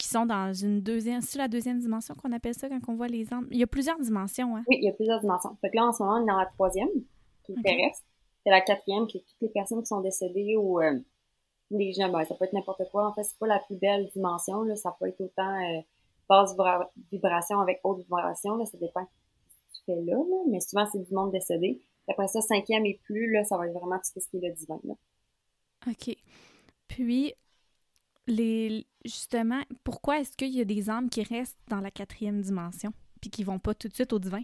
[0.02, 3.06] qui sont dans une deuxième, c'est la deuxième dimension qu'on appelle ça quand on voit
[3.06, 3.46] les âmes.
[3.52, 4.64] Il y a plusieurs dimensions, hein?
[4.66, 5.56] Oui, il y a plusieurs dimensions.
[5.60, 6.88] Fait que là, en ce moment, on est dans la troisième,
[7.44, 8.02] qui est terrestre.
[8.42, 10.98] C'est la quatrième, qui est toutes les personnes qui sont décédées ou euh,
[11.70, 13.06] les gens, ben, ça peut être n'importe quoi.
[13.06, 14.74] En fait, c'est pas la plus belle dimension, là.
[14.74, 15.80] Ça peut être autant euh,
[16.28, 16.56] basse
[17.12, 18.64] vibration avec haute vibration, là.
[18.66, 20.36] Ça dépend de ce que tu fais là, là.
[20.50, 21.80] Mais souvent, c'est du monde décédé.
[22.08, 24.52] Après ça, cinquième et plus, là, ça va être vraiment tout ce qui est le
[24.52, 24.94] divin, là.
[25.86, 26.16] OK.
[26.88, 27.34] Puis,
[28.26, 32.92] les justement, pourquoi est-ce qu'il y a des âmes qui restent dans la quatrième dimension
[33.20, 34.42] puis qui vont pas tout de suite au divin?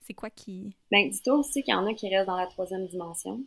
[0.00, 0.76] C'est quoi qui.
[0.90, 3.38] Ben, dis-toi aussi qu'il y en a qui restent dans la troisième dimension,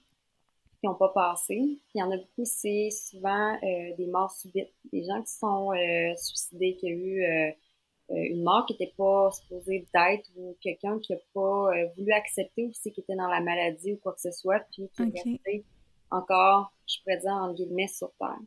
[0.79, 1.55] qui n'ont pas passé.
[1.55, 4.73] Puis il y en a beaucoup, c'est souvent euh, des morts subites.
[4.91, 7.51] Des gens qui sont euh, suicidés, qui ont eu euh,
[8.09, 12.91] une mort qui n'était pas supposée d'être ou quelqu'un qui n'a pas voulu accepter aussi
[12.91, 15.65] qu'il était dans la maladie ou quoi que ce soit, puis qui est resté
[16.11, 18.39] encore, je pourrais dire, en guillemets, sur Terre.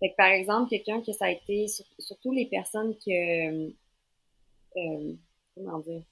[0.00, 1.66] Fait que, par exemple, quelqu'un que ça a été,
[1.98, 5.12] surtout les personnes qui, euh,
[5.54, 6.02] comment dire,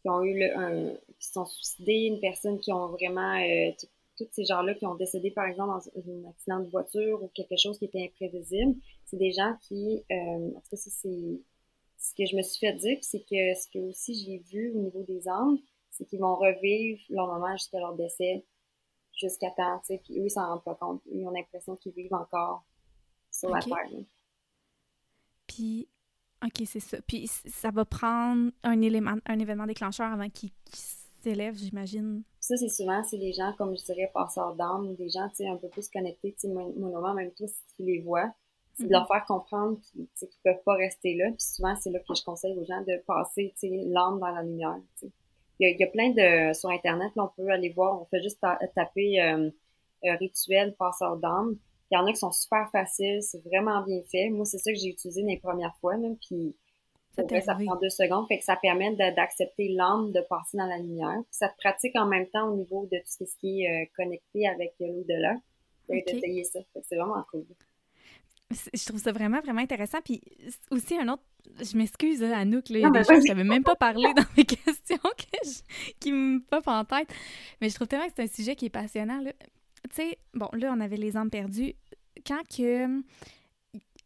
[0.00, 3.70] qui ont eu le, un, qui sont suicidés, une personne qui ont vraiment, euh,
[4.18, 7.56] tous ces gens-là qui ont décédé, par exemple, dans un accident de voiture ou quelque
[7.56, 12.26] chose qui était imprévisible, c'est des gens qui, euh, en tout cas, c'est ce que
[12.26, 15.28] je me suis fait dire, c'est que ce que aussi j'ai vu au niveau des
[15.28, 15.58] âmes,
[15.90, 18.44] c'est qu'ils vont revivre leur moment jusqu'à leur décès,
[19.14, 21.00] jusqu'à temps, tu sais, puis eux, ils s'en rendent pas compte.
[21.12, 22.64] Ils ont l'impression qu'ils vivent encore
[23.32, 23.90] sur la Terre.
[25.46, 25.88] Puis,
[26.44, 26.98] OK, c'est ça.
[27.06, 30.50] Puis, ça va prendre un, élément, un événement déclencheur avant qu'il
[31.22, 32.22] s'élève, j'imagine.
[32.40, 35.48] Ça, c'est souvent, c'est les gens, comme je dirais, passeurs d'âme, des gens, tu sais,
[35.48, 36.32] un peu plus connectés.
[36.32, 38.32] Tu sais, mon même toi, si tu les vois,
[38.74, 38.92] c'est de mhm.
[38.92, 41.26] leur faire comprendre qu'ils ne peuvent pas rester là.
[41.28, 44.30] Puis souvent, c'est là que je conseille aux gens de passer, tu sais, l'âme dans
[44.30, 45.12] la lumière, tu sais.
[45.60, 46.52] Il y, a, plein de...
[46.54, 48.40] Sur Internet, là, on peut aller voir, on fait juste
[48.74, 49.48] taper euh,
[50.02, 51.56] rituel passeur d'âme.
[51.92, 54.30] Il y en a qui sont super faciles, c'est vraiment bien fait.
[54.30, 56.56] Moi, c'est ça que j'ai utilisé les premières fois, même, puis
[57.14, 60.78] ça, ça prend deux secondes, fait que ça permet d'accepter l'âme de passer dans la
[60.78, 61.20] lumière.
[61.30, 64.48] ça te pratique en même temps au niveau de tout ce qui est euh, connecté
[64.48, 65.36] avec l'au-delà.
[65.90, 66.44] Okay.
[66.44, 66.60] ça.
[66.82, 67.44] C'est vraiment cool.
[68.72, 69.98] Je trouve ça vraiment, vraiment intéressant.
[70.02, 70.22] Puis
[70.70, 71.22] aussi, un autre,
[71.60, 74.12] je m'excuse, à Anouk, il y a des choses que je n'avais même pas parlé
[74.14, 74.96] dans mes questions
[76.00, 77.08] qui me popent en tête.
[77.60, 79.22] Mais je trouve tellement que c'est un sujet qui est passionnant.
[79.90, 81.74] Tu sais, bon, là, on avait les âmes perdues
[82.26, 83.02] quand que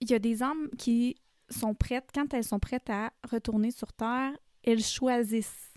[0.01, 1.17] il y a des âmes qui
[1.49, 4.33] sont prêtes, quand elles sont prêtes à retourner sur Terre,
[4.65, 5.73] elles choisissent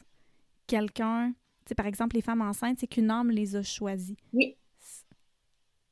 [0.68, 1.34] quelqu'un.
[1.66, 4.18] C'est par exemple les femmes enceintes, c'est qu'une âme les a choisies.
[4.34, 4.56] Oui.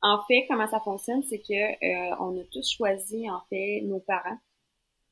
[0.02, 4.00] En fait, comment ça fonctionne, c'est que euh, on a tous choisi en fait nos
[4.00, 4.38] parents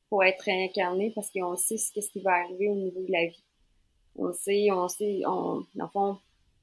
[0.08, 3.26] pour être réincarnés parce qu'on sait ce, ce qui va arriver au niveau de la
[3.26, 3.44] vie.
[4.16, 6.18] On sait, on sait, on, dans fond,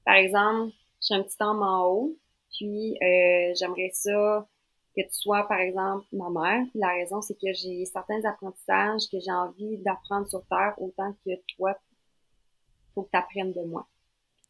[0.05, 2.17] par exemple, suis un petit âme en haut,
[2.53, 4.47] puis euh, j'aimerais ça
[4.95, 6.65] que tu sois, par exemple, ma mère.
[6.75, 11.31] La raison, c'est que j'ai certains apprentissages que j'ai envie d'apprendre sur Terre autant que
[11.55, 11.75] toi,
[12.93, 13.87] faut que tu apprennes de moi.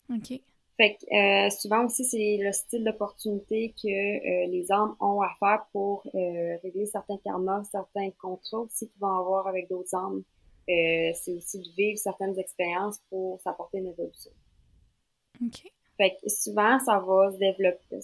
[0.10, 0.42] OK.
[0.76, 5.32] Fait que euh, souvent aussi, c'est le style d'opportunité que euh, les hommes ont à
[5.40, 10.24] faire pour euh, régler certains karmas, certains contrats aussi qu'ils vont avoir avec d'autres hommes.
[10.68, 14.32] c'est aussi de vivre certaines expériences pour s'apporter une évolution.
[15.46, 15.72] OK.
[15.98, 18.00] Fait que souvent, ça va se développer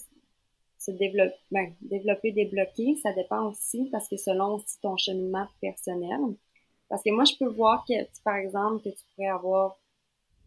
[0.79, 6.19] se développer, ben, développer, débloquer, ça dépend aussi parce que selon aussi ton cheminement personnel.
[6.87, 9.77] Parce que moi, je peux voir que, par exemple, que tu pourrais avoir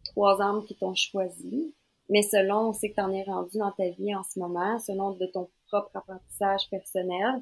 [0.03, 1.73] trois âmes qui t'ont choisi,
[2.09, 5.11] mais selon aussi que tu en es rendu dans ta vie en ce moment, selon
[5.11, 7.41] de ton propre apprentissage personnel,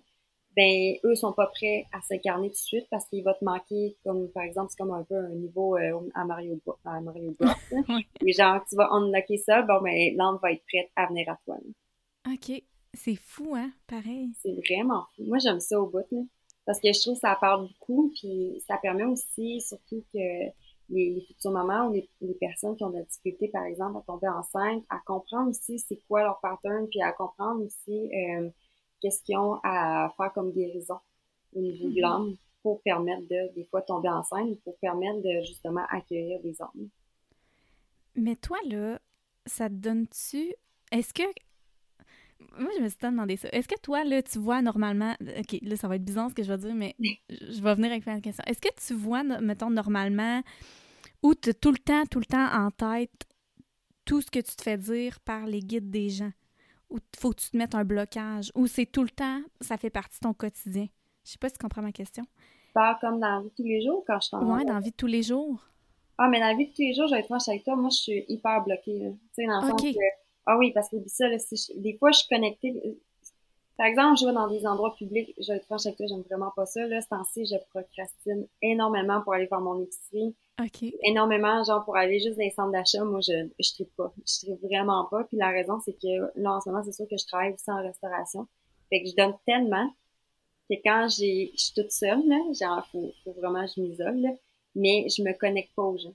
[0.55, 3.95] ben eux sont pas prêts à s'incarner tout de suite parce qu'il va te manquer
[4.03, 7.51] comme par exemple c'est comme un peu un niveau euh, à Mario à Mario Bros.
[8.25, 11.37] Et genre tu vas unlocker ça, bon ben l'âme va être prête à venir à
[11.45, 11.57] toi.
[12.27, 12.63] OK.
[12.93, 13.71] C'est fou, hein?
[13.87, 14.31] Pareil.
[14.41, 15.23] C'est vraiment fou.
[15.23, 16.21] Moi, j'aime ça au bout, là.
[16.65, 20.49] Parce que je trouve que ça parle beaucoup, puis ça permet aussi, surtout que
[20.89, 24.27] les, futurs mamans ou les, personnes qui ont de la difficulté, par exemple, à tomber
[24.27, 28.49] enceinte, à comprendre aussi c'est quoi leur pattern, puis à comprendre aussi euh,
[29.01, 30.99] qu'est-ce qu'ils ont à faire comme guérison
[31.53, 32.01] au niveau de mm-hmm.
[32.01, 36.89] l'homme pour permettre de, des fois, tomber enceinte, pour permettre de, justement, accueillir des hommes.
[38.15, 38.99] Mais toi, là,
[39.45, 40.53] ça te donne-tu...
[40.91, 41.23] Est-ce que
[42.57, 43.49] moi, je me suis demandé ça.
[43.49, 45.15] Est-ce que toi, là, tu vois normalement.
[45.21, 46.95] OK, là, ça va être bizarre ce que je vais dire, mais
[47.29, 48.43] je vais venir avec plein de questions.
[48.47, 50.41] Est-ce que tu vois, mettons, normalement,
[51.23, 53.11] ou tu as tout le temps, tout le temps en tête
[54.05, 56.31] tout ce que tu te fais dire par les guides des gens?
[56.91, 58.51] Ou faut que tu te mettes un blocage?
[58.54, 60.88] Ou c'est tout le temps, ça fait partie de ton quotidien?
[61.23, 62.23] Je sais pas si tu comprends ma question.
[62.73, 64.80] Pas comme dans la vie de tous les jours quand je t'en Ouais, dans la
[64.80, 65.60] vie de tous les jours.
[66.17, 67.75] Ah, mais dans la vie de tous les jours, je vais être franche avec toi,
[67.75, 68.99] moi, je suis hyper bloquée.
[68.99, 69.97] Tu sais, dans le sens que
[70.45, 71.38] ah oui, parce que ça, là,
[71.75, 72.73] des fois, je suis connectée.
[73.82, 76.22] Par exemple, je vais dans des endroits publics, je vais être franche avec toi, j'aime
[76.22, 76.86] vraiment pas ça.
[76.86, 80.36] Là, ce temps-ci, je procrastine énormément pour aller faire mon épicerie.
[80.62, 80.94] OK.
[81.02, 84.13] Énormément, genre, pour aller juste dans les centres d'achat, moi, je, je tripe pas.
[84.17, 85.24] Je tripe vraiment pas.
[85.24, 87.72] Puis la raison, c'est que là, en ce moment, c'est sûr que je travaille aussi
[87.72, 88.48] en restauration.
[88.91, 89.89] Fait que je donne tellement
[90.70, 94.38] que quand j'ai, je suis toute seule, là, genre, faut, faut vraiment je m'isole,
[94.76, 96.13] mais je me connecte pas aux gens.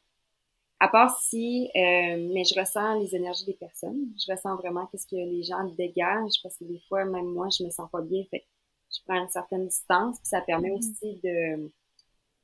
[0.78, 4.12] À part si, euh, mais je ressens les énergies des personnes.
[4.18, 7.64] Je ressens vraiment qu'est-ce que les gens dégagent parce que des fois, même moi, je
[7.64, 8.22] me sens pas bien.
[8.30, 8.44] Fait
[8.90, 10.18] je prends une certaine distance.
[10.18, 10.78] Puis ça permet mm-hmm.
[10.78, 11.70] aussi de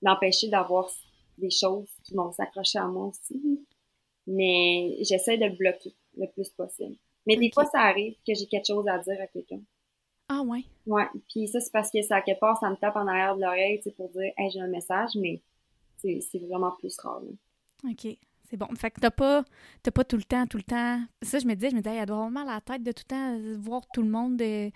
[0.01, 0.91] d'empêcher d'avoir
[1.39, 3.61] des choses qui vont s'accrocher à moi aussi.
[4.27, 6.97] Mais j'essaie de le bloquer le plus possible.
[7.27, 9.61] Mais des fois, ça arrive que j'ai quelque chose à dire à quelqu'un.
[10.29, 10.65] Ah ouais?
[10.87, 11.07] Ouais.
[11.29, 13.43] Puis ça, c'est parce que ça, à quelque part, ça me tape en arrière de
[13.43, 15.41] l'oreille, tu sais, pour dire, hey, j'ai un message, mais
[15.99, 17.23] c'est vraiment plus rare.
[17.89, 18.17] OK.
[18.53, 18.69] C'est bon.
[18.77, 19.45] Fait que t'as pas,
[19.95, 21.01] pas tout le temps, tout le temps.
[21.23, 22.93] Ça, je me disais, je me disais, elle doit avoir mal à la tête de
[22.93, 24.71] tout le temps voir tout le monde, de,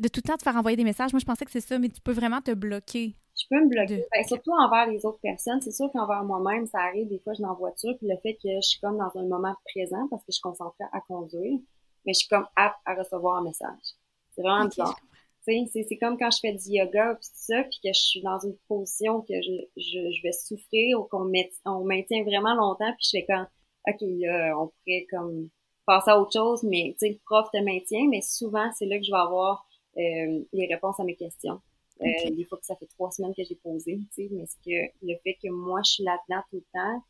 [0.00, 1.12] de tout le temps te faire envoyer des messages.
[1.12, 3.14] Moi, je pensais que c'est ça, mais tu peux vraiment te bloquer.
[3.38, 4.06] Je peux me bloquer.
[4.12, 5.60] Ben, surtout envers les autres personnes.
[5.60, 8.34] C'est sûr qu'envers moi-même, ça arrive des fois, je suis en voiture, puis le fait
[8.34, 11.58] que je suis comme dans un moment présent parce que je suis concentrée à conduire,
[12.06, 13.96] mais je suis comme apte à recevoir un message.
[14.32, 14.98] C'est vraiment bizarre.
[15.44, 18.38] C'est comme quand je fais du yoga puis tout ça, puis que je suis dans
[18.38, 21.30] une position que je, je, je vais souffrir ou qu'on
[21.66, 23.46] on maintient vraiment longtemps, puis je fais comme
[23.88, 25.48] OK, là, on pourrait comme
[25.86, 28.98] passer à autre chose, mais tu sais, le prof te maintient, mais souvent, c'est là
[28.98, 31.60] que je vais avoir euh, les réponses à mes questions.
[32.02, 34.62] Euh, Des fois que ça fait trois semaines que j'ai posé, tu sais, mais c'est
[34.64, 37.02] que le fait que moi, je suis là-dedans tout le temps,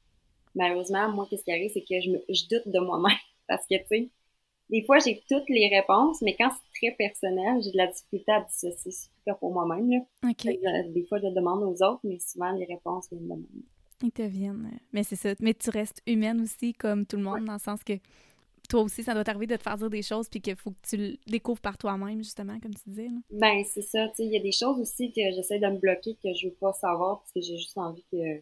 [0.55, 3.17] malheureusement, moi, qu'est-ce qui arrive, c'est que je, me, je doute de moi-même.
[3.49, 4.11] Parce que, tu sais,
[4.71, 8.31] des fois, j'ai toutes les réponses, mais quand c'est très personnel, j'ai de la difficulté
[8.33, 10.05] à dissocier, surtout pour moi-même.
[10.23, 13.39] Des fois, je demande aux autres, mais souvent, les réponses viennent de moi.
[14.03, 14.71] Ils te viennent.
[14.93, 15.35] Mais c'est ça.
[15.41, 17.95] Mais tu restes humaine aussi, comme tout le monde, dans le sens que
[18.69, 20.89] toi aussi, ça doit t'arriver de te faire dire des choses, puis qu'il faut que
[20.89, 23.09] tu le découvres par toi-même, justement, comme tu disais.
[23.31, 24.09] Ben, c'est ça.
[24.09, 26.47] Tu sais, il y a des choses aussi que j'essaie de me bloquer, que je
[26.47, 28.41] veux pas savoir, parce que j'ai juste envie que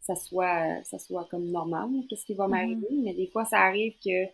[0.00, 2.50] ça soit, ça soit comme normal, qu'est-ce qui va mm-hmm.
[2.50, 2.88] m'arriver.
[3.04, 4.26] Mais des fois, ça arrive que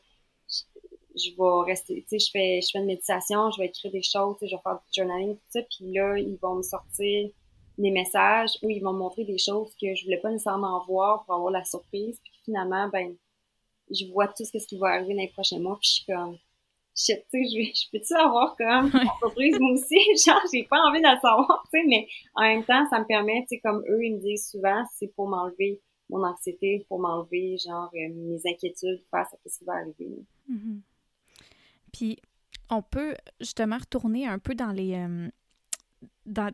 [1.17, 4.03] je vais rester, tu sais, je fais, je fais une méditation, je vais écrire des
[4.03, 7.31] choses, je vais faire du journaling, tout ça, puis là, ils vont me sortir
[7.79, 11.25] des messages ou ils vont me montrer des choses que je voulais pas nécessairement voir
[11.25, 13.15] pour avoir la surprise, puis finalement, ben,
[13.91, 16.39] je vois tout ce qui va arriver dans les prochains mois, puis je suis comme,
[16.95, 19.59] shit, tu sais, je, je peux-tu avoir comme surprise?
[19.59, 19.99] Moi aussi?
[20.25, 23.07] Genre, j'ai pas envie de le savoir, tu sais, mais en même temps, ça me
[23.07, 27.01] permet, tu sais, comme eux, ils me disent souvent, c'est pour m'enlever mon anxiété, pour
[27.01, 30.25] m'enlever, genre, euh, mes inquiétudes face à ce qui va arriver.
[30.51, 30.81] Mm-hmm.
[31.97, 32.19] Puis
[32.69, 34.95] on peut justement retourner un peu dans les.
[34.95, 35.29] Euh,
[36.27, 36.53] dans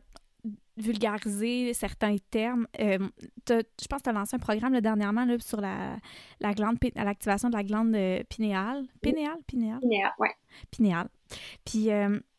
[0.77, 2.67] vulgariser certains termes.
[2.81, 2.99] Euh,
[3.47, 5.99] je pense que tu as lancé un programme dernièrement là, sur la,
[6.41, 8.87] la glande, l'activation de la glande euh, pinéale.
[9.03, 9.39] Pinéale?
[9.47, 9.81] Pinéale?
[9.81, 10.29] Pinéale, oui.
[10.71, 11.09] Pinéale.
[11.65, 11.91] Puis,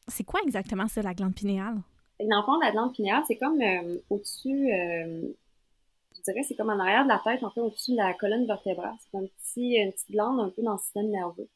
[0.08, 1.78] c'est quoi exactement ça, la glande pinéale?
[2.20, 3.62] Dans le fond, la glande pinéale, c'est comme
[4.10, 8.13] au-dessus, je dirais, c'est comme en arrière de la tête, en fait, au-dessus de la
[8.16, 8.96] colonne vertébrale.
[9.00, 11.48] C'est un petit, une petite glande un peu dans le système nerveux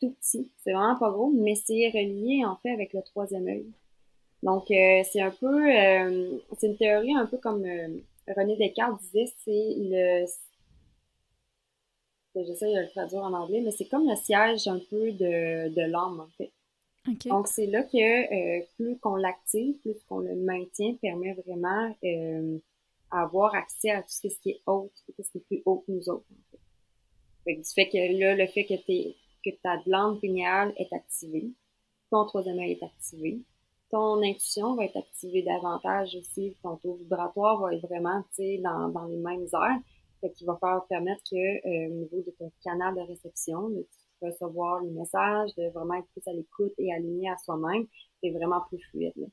[0.00, 3.66] tout petit, c'est vraiment pas gros, mais c'est relié en fait avec le troisième œil.
[4.42, 7.88] Donc euh, c'est un peu, euh, c'est une théorie un peu comme euh,
[8.36, 10.26] René Descartes disait, c'est le,
[12.36, 15.90] j'essaie de le traduire en anglais, mais c'est comme le siège un peu de, de
[15.90, 16.52] l'âme en fait.
[17.26, 21.94] Donc c'est là que plus qu'on l'active, plus qu'on le maintient, permet vraiment
[23.10, 25.90] avoir accès à tout ce qui est haut, tout ce qui est plus haut que
[25.90, 26.26] nous autres.
[26.30, 26.58] En fait.
[27.44, 30.92] fait du fait que là, le fait que tu es que ta glande pinéale est
[30.92, 31.50] activée,
[32.10, 33.40] ton troisième œil est activé,
[33.90, 38.22] ton intuition va être activée davantage aussi, ton taux vibratoire va être vraiment
[38.62, 39.78] dans, dans les mêmes heures,
[40.22, 43.86] ce qui va faire permettre que euh, au niveau de ton canal de réception, de
[44.20, 47.86] recevoir les messages, de vraiment être plus à l'écoute et aligné à soi-même,
[48.20, 49.30] c'est vraiment plus fluide.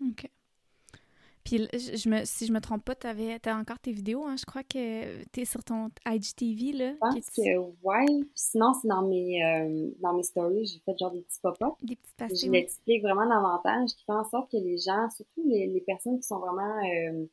[0.00, 0.30] OK.
[1.44, 4.36] Puis je me, si je me trompe pas, tu as encore tes vidéos, hein?
[4.36, 6.92] Je crois que tu es sur ton IGTV, là.
[6.92, 8.26] Je pense que ouais.
[8.34, 11.72] Sinon, c'est dans mes euh, dans mes stories, j'ai fait genre des petits pop-up.
[11.82, 12.48] Des petites pastilles.
[12.48, 16.18] Je l'explique vraiment davantage, qui fait en sorte que les gens, surtout les, les personnes
[16.18, 17.24] qui sont vraiment euh,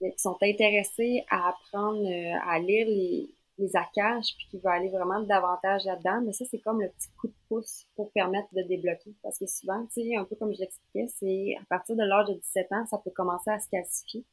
[0.00, 4.90] qui sont intéressées à apprendre euh, à lire les, les accages, puis qui veut aller
[4.90, 6.20] vraiment davantage là-dedans.
[6.24, 9.14] Mais ça, c'est comme le petit coup de pouce pour permettre de débloquer.
[9.22, 12.28] Parce que souvent, tu sais, un peu comme je l'expliquais, c'est à partir de l'âge
[12.28, 14.24] de 17 ans, ça peut commencer à se calcifier.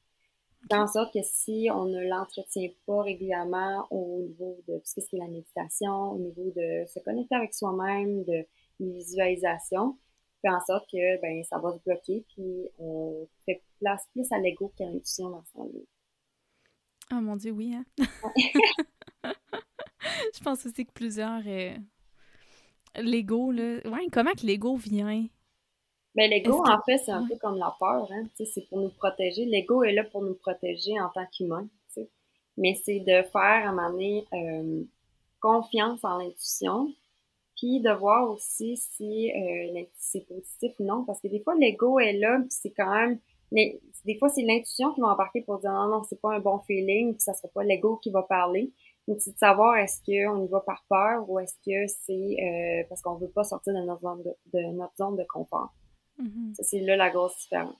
[0.69, 5.17] Dans sorte que si on ne l'entretient pas régulièrement au niveau de tout ce qui
[5.17, 8.45] est la méditation, au niveau de se connecter avec soi-même, de
[8.79, 9.97] visualisation,
[10.41, 14.39] fait en sorte que ben ça va se bloquer, puis on fait place plus à
[14.39, 15.87] l'ego qu'à l'intuition dans son vie.
[17.11, 17.85] Oh mon Dieu, oui, hein?
[20.35, 21.41] je pense aussi que plusieurs.
[21.45, 21.75] Euh,
[22.95, 23.79] L'ego, là.
[23.85, 25.25] Ouais, comment que l'ego vient?
[26.15, 28.25] Ben, l'ego, en fait, c'est un peu comme la peur, hein.
[28.35, 29.45] C'est pour nous protéger.
[29.45, 31.67] L'ego est là pour nous protéger en tant qu'humain,
[32.55, 34.83] Mais c'est de faire, à un moment donné, euh,
[35.41, 36.93] confiance en l'intuition,
[37.57, 41.03] puis de voir aussi si euh, c'est positif ou non.
[41.03, 43.19] Parce que des fois, l'ego est là, puis c'est quand même.
[43.51, 46.59] Des fois, c'est l'intuition qui va embarquer pour dire non, non, c'est pas un bon
[46.59, 48.71] feeling, puis ça sera pas l'ego qui va parler.
[49.07, 52.83] Mais c'est de savoir est-ce qu'on y va par peur ou est-ce que c'est euh,
[52.87, 55.73] parce qu'on veut pas sortir de notre zone de, notre zone de confort.
[56.19, 56.55] Mm-hmm.
[56.61, 57.75] C'est là la grosse différence.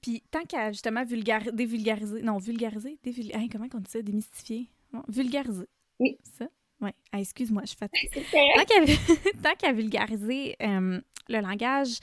[0.00, 4.70] Puis tant qu'à justement vulgariser, dévulgariser, non, vulgariser, dévulgariser, comment on dit ça, démystifier,
[5.08, 5.68] vulgariser.
[5.98, 6.18] Oui.
[6.38, 6.48] Ça?
[6.80, 6.90] Oui.
[7.12, 8.10] Ah, excuse-moi, je suis fatiguée.
[9.42, 11.98] tant qu'à vulgariser euh, le langage,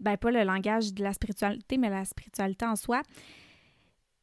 [0.00, 3.02] ben pas le langage de la spiritualité, mais la spiritualité en soi.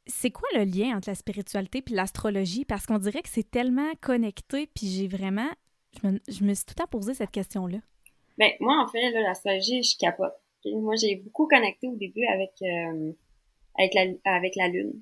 [0.10, 2.66] C'est quoi le lien entre la spiritualité puis l'astrologie?
[2.66, 5.50] Parce qu'on dirait que c'est tellement connecté, puis j'ai vraiment...
[6.04, 7.80] Je me, suis tout à posé cette question-là.
[8.38, 10.34] Ben, moi, en fait, l'astrologie, je capote.
[10.66, 13.12] Moi, j'ai beaucoup connecté au début avec, euh,
[14.26, 15.02] avec la Lune.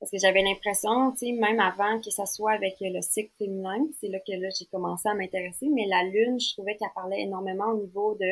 [0.00, 3.84] Parce que j'avais l'impression, tu sais, même avant que ça soit avec le cycle féminin,
[4.00, 7.22] c'est là que là j'ai commencé à m'intéresser, mais la lune, je trouvais qu'elle parlait
[7.22, 8.26] énormément au niveau de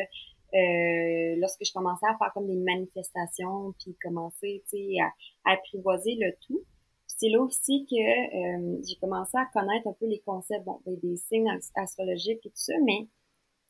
[0.53, 6.33] euh, lorsque je commençais à faire comme des manifestations, puis commencer, sais, à, apprivoiser le
[6.45, 6.61] tout.
[7.05, 10.97] C'est là aussi que euh, j'ai commencé à connaître un peu les concepts, bon, ben,
[11.01, 13.07] des signes astrologiques et tout ça, mais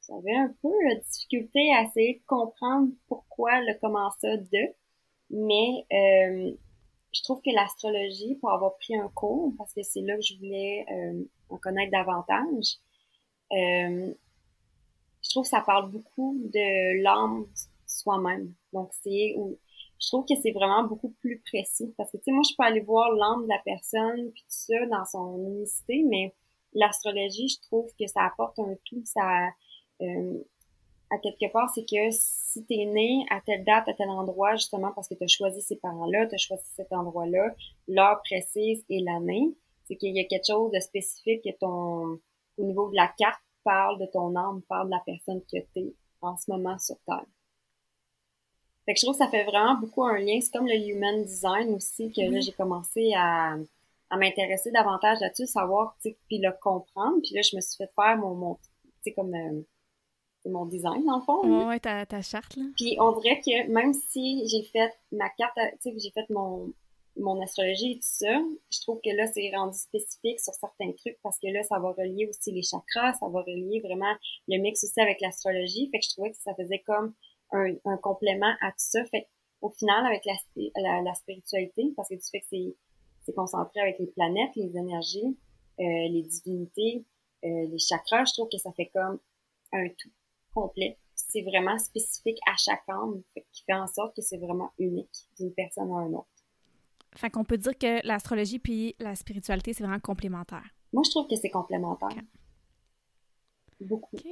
[0.07, 4.73] j'avais un peu de difficulté à essayer de comprendre pourquoi le comment ça de.
[5.29, 6.55] Mais euh,
[7.13, 10.37] je trouve que l'astrologie, pour avoir pris un cours, parce que c'est là que je
[10.37, 12.77] voulais euh, en connaître davantage,
[13.51, 14.13] euh,
[15.27, 17.45] je trouve que ça parle beaucoup de l'âme
[17.85, 18.53] soi-même.
[18.71, 19.57] Donc, c'est où
[19.99, 21.93] je trouve que c'est vraiment beaucoup plus précis.
[21.97, 24.47] Parce que, tu sais, moi, je peux aller voir l'âme de la personne, puis tout
[24.49, 26.33] ça, dans son unicité, mais
[26.73, 29.01] l'astrologie, je trouve que ça apporte un tout.
[29.05, 29.47] Ça,
[30.01, 30.37] euh,
[31.09, 34.55] à quelque part, c'est que si tu es né à telle date, à tel endroit,
[34.55, 37.55] justement parce que tu as choisi ces parents-là, tu as choisi cet endroit-là,
[37.87, 39.55] l'heure précise et l'année,
[39.87, 42.19] c'est qu'il y a quelque chose de spécifique que ton,
[42.57, 45.79] au niveau de la carte, parle de ton âme, parle de la personne que tu
[45.79, 47.25] es en ce moment sur Terre.
[48.85, 50.39] Fait que je trouve que ça fait vraiment beaucoup un lien.
[50.39, 53.57] C'est comme le human design aussi, que là, j'ai commencé à,
[54.09, 57.19] à m'intéresser davantage là-dessus, savoir, puis le comprendre.
[57.21, 59.35] Puis là, je me suis fait faire mon, mon tu sais, comme...
[59.35, 59.61] Euh,
[60.45, 61.67] mon design, dans le fond.
[61.67, 62.63] Ouais, ta, ta, charte, là.
[62.77, 66.71] Puis on dirait que même si j'ai fait ma carte, tu sais, j'ai fait mon,
[67.19, 68.39] mon astrologie et tout ça,
[68.71, 71.91] je trouve que là, c'est rendu spécifique sur certains trucs parce que là, ça va
[71.91, 74.13] relier aussi les chakras, ça va relier vraiment
[74.47, 75.89] le mix aussi avec l'astrologie.
[75.91, 77.13] Fait que je trouvais que ça faisait comme
[77.51, 79.03] un, un complément à tout ça.
[79.05, 79.27] Fait
[79.61, 82.75] au final, avec la, la, spiritualité, parce que tu fais que c'est,
[83.23, 85.37] c'est concentré avec les planètes, les énergies,
[85.79, 87.05] euh, les divinités,
[87.43, 89.19] euh, les chakras, je trouve que ça fait comme
[89.73, 90.11] un tout
[90.53, 90.97] complet.
[91.15, 95.53] C'est vraiment spécifique à chaque âme, qui fait en sorte que c'est vraiment unique d'une
[95.53, 96.27] personne à une autre.
[97.17, 100.63] Fait qu'on peut dire que l'astrologie puis la spiritualité, c'est vraiment complémentaire.
[100.93, 102.09] Moi, je trouve que c'est complémentaire.
[103.81, 104.15] Beaucoup.
[104.15, 104.25] OK.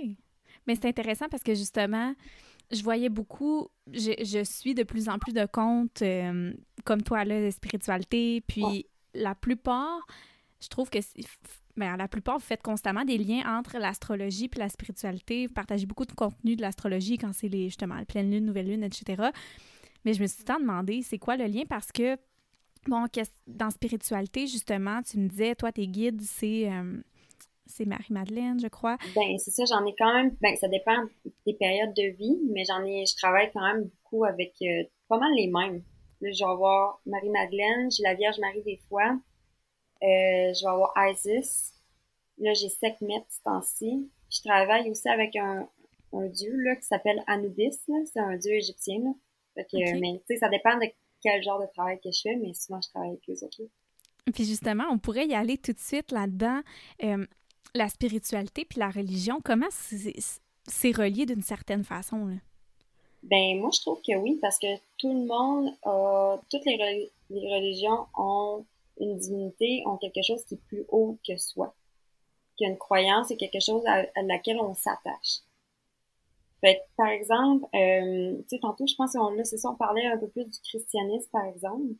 [0.67, 2.13] Mais c'est intéressant parce que justement,
[2.71, 7.26] je voyais beaucoup, je, je suis de plus en plus de comptes euh, comme toi,
[7.26, 10.06] là, de spiritualité, puis la plupart,
[10.62, 11.00] je trouve que
[11.78, 15.48] ben, la plupart, vous faites constamment des liens entre l'astrologie et la spiritualité.
[15.48, 18.67] Vous partagez beaucoup de contenu de l'astrologie quand c'est les, justement la pleine lune, nouvelle
[18.67, 19.30] lune, etc.
[20.06, 21.63] Mais je me suis tant demandé, c'est quoi le lien?
[21.67, 22.17] Parce que,
[22.86, 23.06] bon,
[23.48, 26.69] dans spiritualité, justement, tu me disais, toi, tes guides, c'est...
[26.71, 26.98] Euh,
[27.67, 28.95] c'est Marie-Madeleine, je crois.
[29.15, 30.98] Ben, c'est ça, j'en ai quand même, ben, ça dépend
[31.48, 35.17] des périodes de vie, mais j'en ai, je travaille quand même beaucoup avec euh, pas
[35.17, 35.82] mal les mêmes.
[36.21, 39.17] Là, je vais avoir Marie-Madeleine, j'ai la Vierge Marie des fois,
[40.04, 41.74] euh, je vais avoir Isis.
[42.38, 44.10] Là, j'ai Sekhmet ce temps-ci.
[44.30, 45.67] Je travaille aussi avec un,
[46.13, 47.80] un dieu là, qui s'appelle Anubis.
[48.06, 49.00] C'est un dieu égyptien.
[49.00, 49.12] Là.
[49.56, 50.86] Fait que, mais, ça dépend de
[51.25, 53.61] quel genre de travail que je fais, mais souvent, je travaille avec autres.
[54.33, 56.61] Puis justement, on pourrait y aller tout de suite là-dedans.
[57.03, 57.25] Euh,
[57.73, 62.25] la spiritualité puis la religion, comment c'est relié d'une certaine façon?
[62.27, 62.35] Là?
[63.23, 67.55] Ben, moi, je trouve que oui, parce que tout le monde, a, toutes les, les
[67.55, 68.65] religions ont
[68.99, 71.73] une divinité ont quelque chose qui est plus haut que soi.
[72.57, 75.41] Qu'une croyance est quelque chose à, laquelle on s'attache.
[76.97, 80.28] Par exemple, euh, tu sais, tantôt, je pense qu'on là, c'est on parlait un peu
[80.28, 81.93] plus du christianisme, par exemple.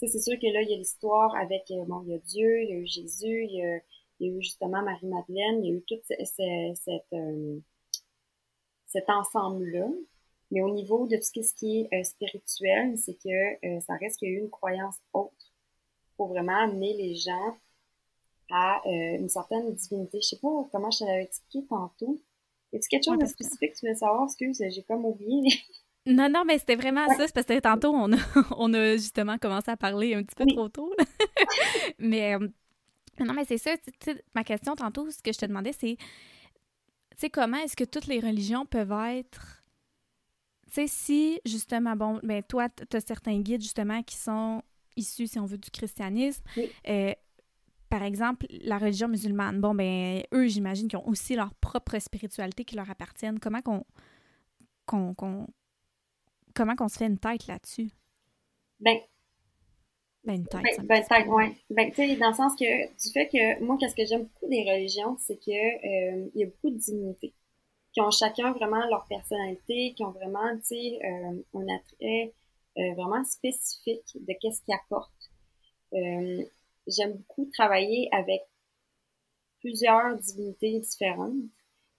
[0.00, 2.18] Tu c'est sûr que là, il y a l'histoire avec, euh, bon, il y a
[2.18, 3.80] Dieu, il y a eu Jésus, il y a,
[4.20, 6.00] eu justement Marie-Madeleine, il y a eu tout
[7.12, 7.60] euh,
[8.86, 9.88] cet ensemble-là.
[10.50, 14.32] Mais au niveau de tout ce qui est spirituel, c'est que ça reste qu'il y
[14.32, 15.32] a eu une croyance autre
[16.16, 17.56] pour vraiment amener les gens
[18.50, 20.20] à une certaine divinité.
[20.20, 22.20] Je sais pas comment je l'avais expliqué tantôt.
[22.72, 24.24] Est-ce quelque chose de spécifique que tu voulais savoir?
[24.24, 25.52] Excuse, j'ai comme oublié.
[26.04, 27.28] Non, non, mais c'était vraiment ça.
[27.28, 28.16] C'est parce que tantôt, on a,
[28.56, 30.92] on a justement commencé à parler un petit peu trop tôt.
[32.00, 32.48] mais euh,
[33.20, 33.76] non, mais c'est ça.
[34.34, 38.06] Ma question tantôt, ce que je te demandais, c'est tu sais, comment est-ce que toutes
[38.06, 39.62] les religions peuvent être.
[40.66, 44.62] Tu sais, si justement, bon, ben toi, tu as certains guides justement qui sont
[44.96, 46.42] issus, si on veut, du christianisme.
[46.88, 47.12] Euh,
[47.92, 52.64] par exemple, la religion musulmane, bon, ben, eux, j'imagine qu'ils ont aussi leur propre spiritualité
[52.64, 53.38] qui leur appartiennent.
[53.38, 53.84] Comment qu'on.
[54.86, 57.90] comment qu'on se fait une tête là-dessus?
[58.80, 58.96] Ben.
[60.24, 60.62] Ben, une tête.
[60.62, 61.54] Ben, ben tête, ouais.
[61.68, 64.48] Ben, tu sais, dans le sens que, du fait que, moi, qu'est-ce que j'aime beaucoup
[64.48, 67.34] des religions, c'est que, euh, il y a beaucoup de dignité.
[67.92, 72.32] qui ont chacun vraiment leur personnalité, qui ont vraiment, tu sais, euh, un attrait
[72.78, 75.30] euh, vraiment spécifique de qu'est-ce qu'ils apportent.
[76.86, 78.42] Euh, j'aime beaucoup travailler avec
[79.60, 81.34] plusieurs divinités différentes.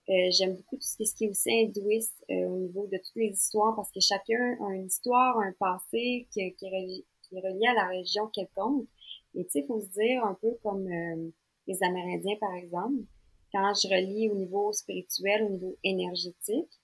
[0.10, 3.32] Euh, j'aime beaucoup tout ce qui est aussi hindouiste euh, au niveau de toutes les
[3.32, 7.88] histoires parce que chacun a une histoire, un passé qui, qui, est, relié, à la
[7.88, 8.88] religion quelconque.
[9.34, 11.32] Et tu sais, il faut se dire un peu comme euh,
[11.68, 13.06] les Amérindiens, par exemple.
[13.54, 16.82] Quand je relis au niveau spirituel, au niveau énergétique,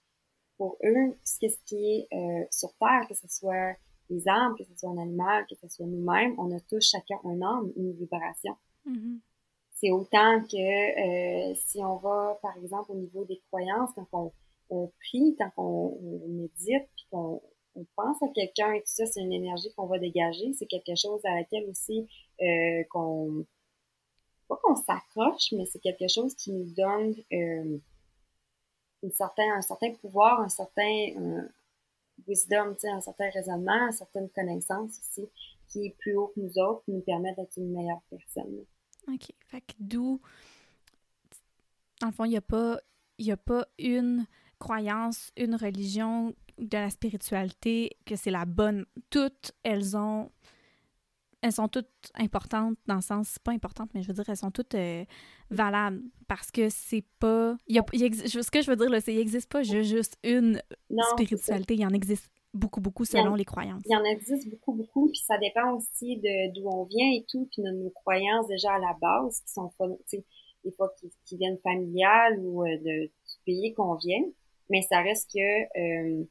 [0.56, 2.08] pour eux, ce qui est
[2.50, 3.74] sur Terre, que ce soit
[4.10, 7.16] les arbres, que ce soit un animal, que ce soit nous-mêmes, on a tous chacun
[7.24, 8.56] un âme, une vibration.
[8.86, 9.20] Mm-hmm.
[9.74, 14.32] C'est autant que euh, si on va, par exemple, au niveau des croyances, quand
[14.68, 15.98] on, prie, quand on,
[16.28, 17.40] médite, puis qu'on
[17.76, 20.52] on pense à quelqu'un et tout ça, c'est une énergie qu'on va dégager.
[20.52, 22.06] C'est quelque chose à laquelle aussi
[22.42, 23.46] euh, qu'on
[24.48, 27.78] pas qu'on s'accroche, mais c'est quelque chose qui nous donne euh,
[29.02, 31.46] une certain, un certain pouvoir, un certain
[32.26, 35.28] wisdom, un certain raisonnement, une certaine connaissance aussi,
[35.68, 38.64] qui est plus haut que nous autres, qui nous permet d'être une meilleure personne.
[39.08, 39.32] OK.
[39.46, 40.20] Fait que d'où,
[42.00, 44.26] dans le fond, il n'y a, a pas une
[44.58, 48.84] croyance, une religion de la spiritualité que c'est la bonne.
[49.08, 50.30] Toutes, elles ont.
[51.42, 54.50] Elles sont toutes importantes dans le sens, pas importantes, mais je veux dire, elles sont
[54.50, 55.04] toutes euh,
[55.50, 57.56] valables parce que c'est pas.
[57.66, 60.60] Y a, ce que je veux dire, là, c'est qu'il n'existe pas juste une
[61.12, 63.82] spiritualité, il y en existe beaucoup, beaucoup selon les croyances.
[63.86, 67.24] Il y en existe beaucoup, beaucoup, puis ça dépend aussi de d'où on vient et
[67.28, 70.24] tout, puis de nos croyances déjà à la base, qui sont pas, tu sais,
[70.64, 74.22] des fois qui, qui, viennent familiales ou euh, de, du pays qu'on vient,
[74.68, 76.24] mais ça reste que euh,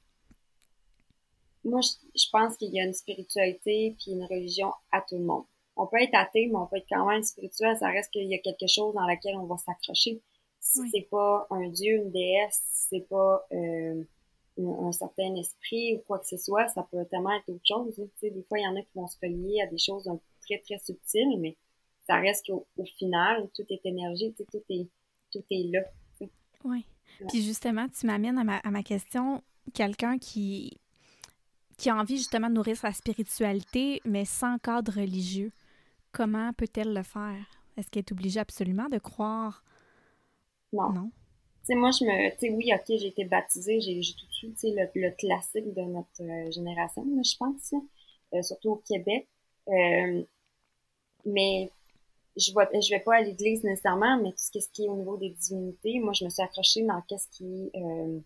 [1.63, 5.43] moi, je, pense qu'il y a une spiritualité puis une religion à tout le monde.
[5.75, 7.77] On peut être athée, mais on peut être quand même spirituel.
[7.77, 10.21] Ça reste qu'il y a quelque chose dans laquelle on va s'accrocher.
[10.59, 14.03] Si c'est pas un dieu, une déesse, c'est pas euh,
[14.57, 17.93] un certain esprit ou quoi que ce soit, ça peut tellement être autre chose.
[17.95, 20.09] Tu sais, des fois, il y en a qui vont se relier à des choses
[20.41, 21.55] très, très subtiles, mais
[22.07, 24.87] ça reste qu'au au final, tout est énergie, tout est,
[25.31, 25.81] tout est là.
[26.65, 26.85] Oui.
[27.29, 29.41] Puis justement, tu m'amènes à ma, à ma question,
[29.73, 30.79] quelqu'un qui,
[31.79, 35.51] qui a envie justement de nourrir sa spiritualité, mais sans cadre religieux,
[36.11, 37.45] comment peut-elle le faire?
[37.77, 39.63] Est-ce qu'elle est obligée absolument de croire?
[40.73, 40.91] Non.
[40.91, 41.11] Non
[41.69, 44.55] sais, moi, je me, tu sais, oui, ok, j'ai été baptisée, j'ai tout de suite,
[44.55, 47.73] tu sais, le, classique de notre euh, génération, je pense,
[48.33, 49.27] euh, surtout au Québec.
[49.67, 50.23] Euh,
[51.25, 51.69] mais
[52.37, 55.17] je vois, je vais pas à l'église nécessairement, mais tout ce qui est au niveau
[55.17, 58.19] des divinités, moi, je me suis accrochée dans qu'est-ce qui, euh,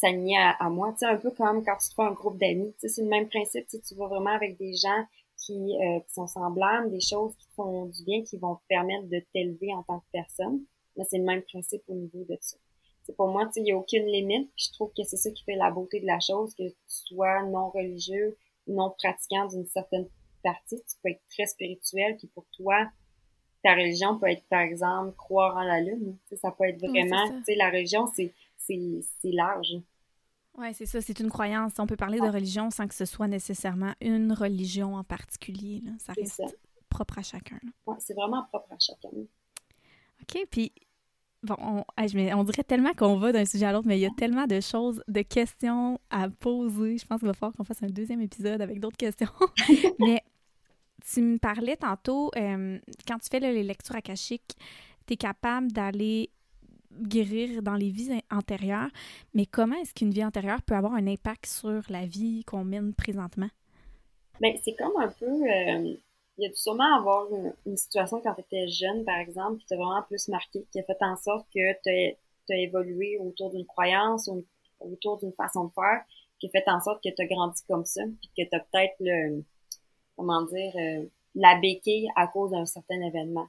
[0.00, 0.92] qui à, à, moi.
[0.92, 2.72] Tu sais, un peu comme quand tu te fais un groupe d'amis.
[2.74, 3.66] Tu sais, c'est le même principe.
[3.68, 5.04] Tu, sais, tu vas vraiment avec des gens
[5.36, 5.74] qui,
[6.06, 9.74] qui sont semblables, des choses qui font du bien, qui vont te permettre de t'élever
[9.74, 10.60] en tant que personne.
[10.96, 12.56] Mais c'est le même principe au niveau de ça.
[13.06, 14.50] C'est pour moi, il n'y a aucune limite.
[14.56, 16.74] Puis je trouve que c'est ça qui fait la beauté de la chose, que tu
[16.86, 18.36] sois non religieux,
[18.66, 20.08] non pratiquant d'une certaine
[20.42, 20.76] partie.
[20.76, 22.88] Tu peux être très spirituel, puis pour toi,
[23.62, 26.16] ta religion peut être, par exemple, croire en la lune.
[26.34, 28.32] ça peut être vraiment, tu sais, la religion, c'est
[29.24, 29.76] large.
[30.58, 31.74] Oui, c'est ça, c'est une croyance.
[31.78, 35.82] On peut parler de religion sans que ce soit nécessairement une religion en particulier.
[35.98, 36.42] Ça reste
[36.88, 37.58] propre à chacun.
[37.86, 39.10] Oui, c'est vraiment propre à chacun.
[40.22, 40.72] OK, puis
[41.46, 44.10] Bon, on, on dirait tellement qu'on va d'un sujet à l'autre, mais il y a
[44.16, 46.98] tellement de choses, de questions à poser.
[46.98, 49.30] Je pense qu'il va falloir qu'on fasse un deuxième épisode avec d'autres questions.
[50.00, 50.24] mais
[51.12, 54.56] tu me parlais tantôt, euh, quand tu fais les lectures akashiques,
[55.06, 56.30] tu es capable d'aller
[56.92, 58.90] guérir dans les vies antérieures,
[59.34, 62.94] mais comment est-ce qu'une vie antérieure peut avoir un impact sur la vie qu'on mène
[62.94, 63.48] présentement?
[64.40, 65.26] Bien, c'est comme un peu...
[65.26, 65.96] Euh,
[66.38, 67.26] il y a dû sûrement avoir
[67.64, 70.82] une, situation quand tu étais jeune, par exemple, qui t'a vraiment plus marqué, qui a
[70.82, 74.44] fait en sorte que tu as, évolué autour d'une croyance ou
[74.80, 76.04] autour d'une façon de faire,
[76.38, 78.60] qui a fait en sorte que tu as grandi comme ça, puis que tu as
[78.60, 79.44] peut-être le,
[80.16, 83.46] comment dire, euh, la béquille à cause d'un certain événement.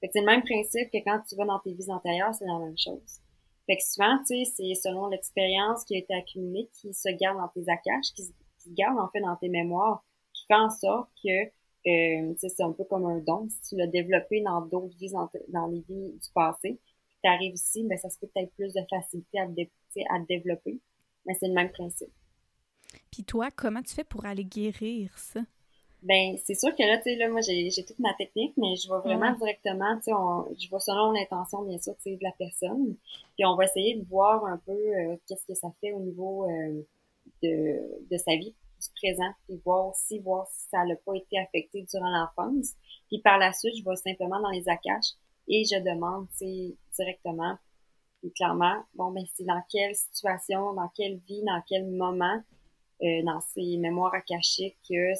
[0.00, 2.46] Fait que c'est le même principe que quand tu vas dans tes vies antérieures, c'est
[2.46, 3.20] la même chose.
[3.66, 7.38] Fait que souvent, tu sais, c'est selon l'expérience qui a été accumulée qui se garde
[7.38, 8.32] dans tes akash, qui, se
[8.70, 11.44] garde en fait dans tes mémoires, qui fait en sorte que
[11.86, 13.46] euh, c'est un peu comme un don.
[13.48, 15.12] Si tu l'as développé dans d'autres vies,
[15.48, 16.78] dans les vies du passé,
[17.22, 20.78] tu arrives ici, ben, ça se peut peut-être plus de facilité à, à te développer.
[21.26, 22.12] Mais c'est le même principe.
[23.10, 25.40] Puis toi, comment tu fais pour aller guérir ça?
[26.02, 28.88] Ben, c'est sûr que là, tu sais, là, moi, j'ai toute ma technique, mais je
[28.88, 32.32] vais vraiment directement, tu sais, je vais selon l'intention, bien sûr, tu sais, de la
[32.38, 32.94] personne.
[33.36, 36.48] Puis on va essayer de voir un peu euh, qu'est-ce que ça fait au niveau
[36.48, 36.82] euh,
[37.42, 37.80] de,
[38.10, 41.84] de sa vie du présent, puis voir aussi, voir si ça n'a pas été affecté
[41.90, 42.74] durant l'enfance.
[43.08, 45.14] Puis par la suite, je vais simplement dans les akash
[45.48, 46.26] et je demande
[46.94, 47.56] directement
[48.24, 52.42] Et clairement, bon, ben, c'est dans quelle situation, dans quelle vie, dans quel moment,
[53.02, 55.12] euh, dans ses mémoires akashiques que,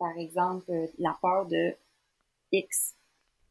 [0.00, 1.76] par exemple, euh, la peur de
[2.50, 2.96] X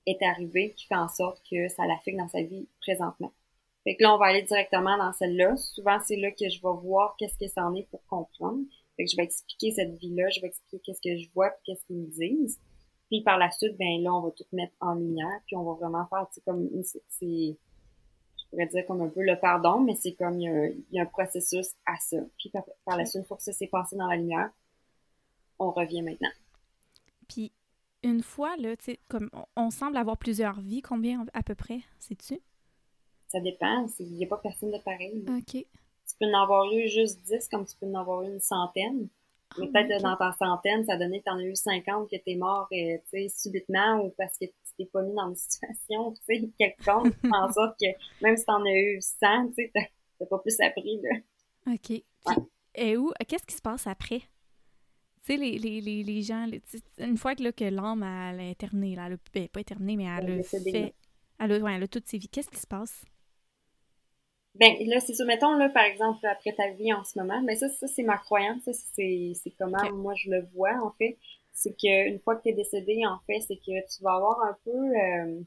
[0.06, 3.32] est arrivée qui fait en sorte que ça l'affecte dans sa vie présentement.
[3.84, 5.56] Fait que là, on va aller directement dans celle-là.
[5.56, 8.64] Souvent, c'est là que je vais voir qu'est-ce que ça en est pour comprendre.
[8.98, 11.62] Fait que je vais expliquer cette vie-là, je vais expliquer qu'est-ce que je vois, puis
[11.66, 12.60] qu'est-ce qu'ils me disent.
[13.10, 15.74] Puis par la suite, ben là, on va tout mettre en lumière, puis on va
[15.74, 16.70] vraiment faire, tu sais, comme,
[17.08, 17.56] c'est,
[18.38, 21.06] je pourrais dire comme un peu le pardon, mais c'est comme, il y, a, un
[21.06, 22.18] processus à ça.
[22.38, 22.52] Puis
[22.86, 24.50] par, la suite, fois que ça s'est passé dans la lumière,
[25.60, 26.32] on revient maintenant.
[27.28, 27.52] Puis
[28.04, 31.82] une fois, là, tu sais, comme on, semble avoir plusieurs vies, combien à peu près,
[32.00, 32.40] sais-tu?
[33.28, 35.24] Ça dépend, il n'y a pas personne de pareil.
[35.28, 35.52] OK.
[35.54, 39.08] Tu peux en avoir eu juste 10 comme tu peux en avoir eu une centaine.
[39.58, 42.16] Mais ah, peut-être dans ta centaine, ça donnait que tu en as eu 50 que
[42.16, 46.14] tu es mort euh, subitement ou parce que tu t'es pas mis dans une situation
[46.14, 47.88] tu sais, quelconque en sorte que
[48.24, 51.02] même si tu en as eu 100, tu t'as pas plus appris.
[51.02, 51.74] Là.
[51.74, 52.04] OK.
[52.76, 54.22] Et où, qu'est-ce qui se passe après?
[55.26, 56.48] Tu sais, les, les, les, les gens,
[56.98, 59.98] une fois que, là, que l'âme elle est terminée, là, elle a, ben, pas terminée,
[59.98, 60.94] mais elle, a fait.
[61.40, 62.30] Elle a, ouais, elle a toutes ses vies.
[62.30, 63.06] Qu'est-ce qui se passe?
[64.56, 65.26] Ben là, c'est ça.
[65.26, 68.18] Mettons, là, par exemple, après ta vie en ce moment, mais ça, ça c'est ma
[68.18, 68.64] croyance.
[68.64, 71.18] Ça, c'est, comment moi je le vois, en fait.
[71.54, 74.58] C'est qu'une fois que tu es décédé, en fait, c'est que tu vas avoir un
[74.64, 74.72] peu...
[74.72, 75.42] Euh,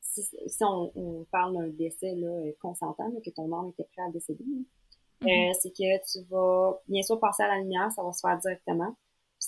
[0.00, 4.44] si, on, on, parle d'un décès là, consentant, que ton âme était prêt à décéder,
[4.44, 5.54] euh, mm-hmm.
[5.60, 8.94] c'est que tu vas bien sûr passer à la lumière, ça va se faire directement.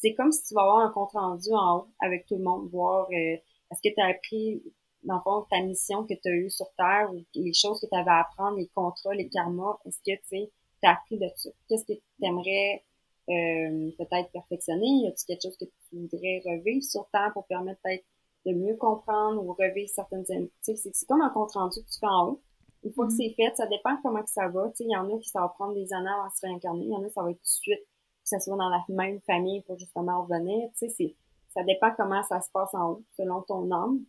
[0.07, 2.69] C'est comme si tu vas avoir un compte rendu en haut avec tout le monde,
[2.71, 3.37] voir euh,
[3.73, 4.63] est-ce que tu as appris
[5.03, 7.87] dans le fond, ta mission que tu as eue sur Terre ou les choses que
[7.87, 10.49] tu avais à apprendre, les contrats, les karmas, est-ce que tu
[10.83, 11.51] as appris de ça?
[11.69, 12.85] Qu'est-ce que tu aimerais
[13.29, 14.87] euh, peut-être perfectionner?
[14.87, 18.05] Y a-t-il quelque chose que tu voudrais revivre sur Terre pour permettre peut-être
[18.47, 20.25] de mieux comprendre ou revivre certaines...
[20.63, 22.43] Sais, c'est comme un compte rendu que tu fais en haut.
[22.85, 23.35] Une fois que mm-hmm.
[23.35, 24.71] c'est fait, ça dépend comment que ça va.
[24.79, 26.85] Il y en a qui ça va prendre des années à se réincarner.
[26.85, 27.87] Il y en a ça va être tout de suite,
[28.27, 30.69] que ça soit dans la même famille pour justement revenir.
[30.77, 31.15] Tu sais,
[31.55, 34.01] ça dépend comment ça se passe en haut, selon ton âme.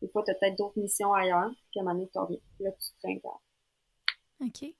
[0.00, 2.38] Des fois, tu as peut-être d'autres missions ailleurs, puis à un moment donné, tu reviens.
[2.60, 3.26] Là, tu te
[4.44, 4.74] OK.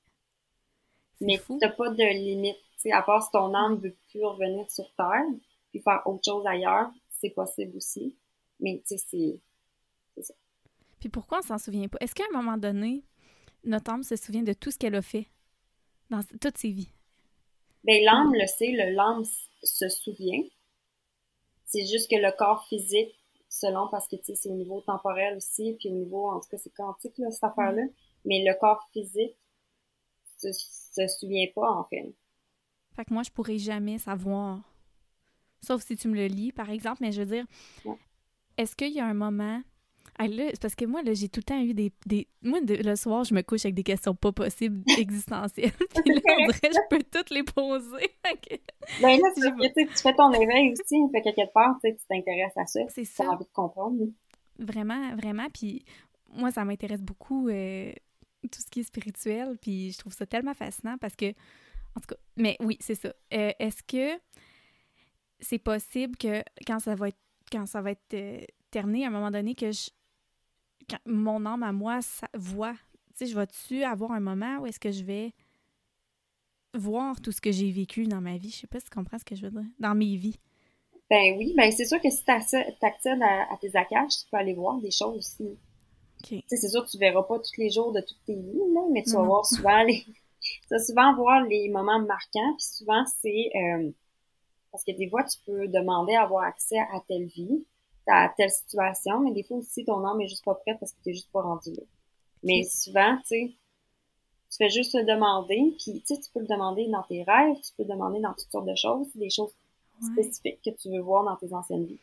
[1.21, 2.57] Mais tu n'as pas de limite.
[2.77, 5.25] sais, à part si ton âme veut plus revenir sur Terre,
[5.71, 8.17] puis faire autre chose ailleurs, c'est possible aussi.
[8.59, 9.39] Mais tu sais,
[10.15, 10.33] c'est ça.
[10.99, 11.97] Puis pourquoi on s'en souvient pas?
[12.01, 13.03] Est-ce qu'à un moment donné,
[13.63, 15.27] notre âme se souvient de tout ce qu'elle a fait
[16.09, 16.94] dans toutes ses vies?
[17.85, 19.23] Ben, l'âme le sait, l'âme
[19.63, 20.41] se souvient.
[21.65, 23.15] C'est juste que le corps physique
[23.49, 26.49] selon parce que tu sais c'est au niveau temporel aussi puis au niveau en tout
[26.49, 27.83] cas c'est quantique là, cette affaire-là
[28.25, 29.37] mais le corps physique
[30.37, 32.13] se, se souvient pas en fait.
[32.95, 34.61] Fait que moi je pourrais jamais savoir.
[35.61, 37.45] Sauf si tu me le lis par exemple mais je veux dire
[38.57, 39.61] est-ce qu'il y a un moment
[40.19, 41.91] c'est parce que moi, là, j'ai tout le temps eu des.
[42.05, 42.27] des...
[42.41, 45.71] Moi, le soir, je me couche avec des questions pas possibles existentielles.
[45.71, 48.11] Puis là, on dirait je peux toutes les poser.
[49.01, 50.95] ben là, tu, tu fais ton éveil aussi.
[51.11, 52.79] Fait que quelque part, tu t'intéresses à ça.
[52.89, 53.29] C'est ça.
[53.29, 53.97] Envie de comprendre.
[54.59, 55.47] Vraiment, vraiment.
[55.53, 55.83] Puis
[56.29, 57.91] moi, ça m'intéresse beaucoup euh,
[58.43, 59.57] tout ce qui est spirituel.
[59.61, 61.33] Puis je trouve ça tellement fascinant parce que.
[61.97, 63.13] En tout cas, mais oui, c'est ça.
[63.33, 64.19] Euh, est-ce que
[65.39, 67.17] c'est possible que quand ça va être
[67.51, 68.41] quand ça va être euh,
[68.71, 69.89] terminé, à un moment donné, que je,
[71.05, 72.75] mon âme à moi ça, voit.
[73.17, 75.33] Tu sais, je vais-tu avoir un moment où est-ce que je vais
[76.73, 78.49] voir tout ce que j'ai vécu dans ma vie?
[78.49, 79.69] Je sais pas si tu comprends ce que je veux dire.
[79.79, 80.39] Dans mes vies.
[81.09, 84.37] Ben oui, ben c'est sûr que si tu accèdes à, à, tes accages, tu peux
[84.37, 85.57] aller voir des choses aussi.
[86.47, 88.59] C'est sûr que tu verras pas tous les jours de toutes tes vies,
[88.91, 90.03] mais tu vas voir souvent les.
[90.39, 93.91] tu vas souvent voir les moments marquants, puis souvent c'est euh,
[94.71, 97.65] parce que des fois tu peux demander à avoir accès à telle vie,
[98.07, 100.97] à telle situation, mais des fois aussi, ton âme est juste pas prête parce que
[101.03, 101.83] t'es juste pas rendu là.
[102.43, 103.51] Mais souvent, tu sais,
[104.51, 107.57] tu fais juste le demander, puis tu sais, tu peux le demander dans tes rêves,
[107.57, 109.51] tu peux le demander dans toutes sortes de choses, des choses
[110.01, 111.99] spécifiques que tu veux voir dans tes anciennes vies.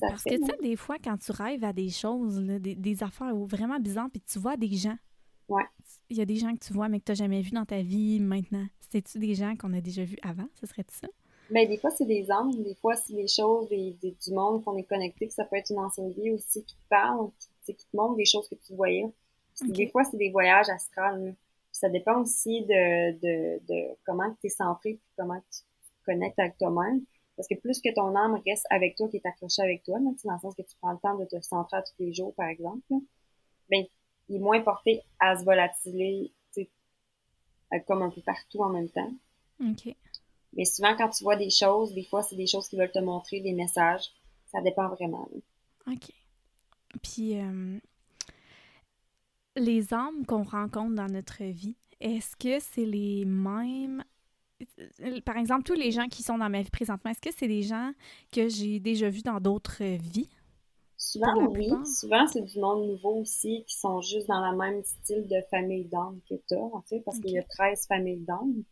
[0.00, 3.34] parce que tu sais, des fois, quand tu rêves à des choses, des, des, affaires
[3.34, 4.96] vraiment bizarres, puis tu vois des gens.
[5.48, 5.64] Ouais.
[6.10, 7.64] Il y a des gens que tu vois, mais que tu n'as jamais vu dans
[7.64, 8.66] ta vie maintenant.
[8.90, 10.48] C'est-tu des gens qu'on a déjà vus avant?
[10.54, 11.08] Ce serait ça?
[11.50, 14.76] Ben, des fois, c'est des âmes, des fois, c'est des choses des, du monde qu'on
[14.76, 17.28] est connecté, que ça peut être une ancienne vie aussi qui te parle,
[17.64, 19.06] qui, qui te montre des choses que tu voyais.
[19.62, 21.34] Des fois, c'est des voyages astrales.
[21.70, 26.38] Ça dépend aussi de, de, de comment tu es centré puis comment tu te connectes
[26.38, 27.02] avec toi-même.
[27.36, 30.10] Parce que plus que ton âme reste avec toi, qui est accroché avec toi, dans
[30.10, 32.48] le sens que tu prends le temps de te centrer à tous les jours, par
[32.48, 32.82] exemple,
[33.70, 33.84] ben,
[34.28, 36.32] il est moins porté à se volatiler,
[37.86, 39.12] comme un peu partout en même temps.
[39.60, 39.94] OK.
[40.56, 42.98] Mais souvent, quand tu vois des choses, des fois, c'est des choses qui veulent te
[42.98, 44.10] montrer, des messages.
[44.46, 45.28] Ça dépend vraiment.
[45.86, 46.10] OK.
[47.02, 47.78] Puis, euh,
[49.56, 54.02] les âmes qu'on rencontre dans notre vie, est-ce que c'est les mêmes
[55.00, 57.48] euh, par exemple, tous les gens qui sont dans ma vie présentement, est-ce que c'est
[57.48, 57.92] des gens
[58.32, 60.30] que j'ai déjà vus dans d'autres vies?
[60.96, 61.70] Souvent, oui.
[61.84, 65.84] Souvent, c'est du monde nouveau aussi qui sont juste dans le même style de famille
[65.84, 68.64] d'âme que toi, en fait, parce qu'il y a 13 familles d'âmes.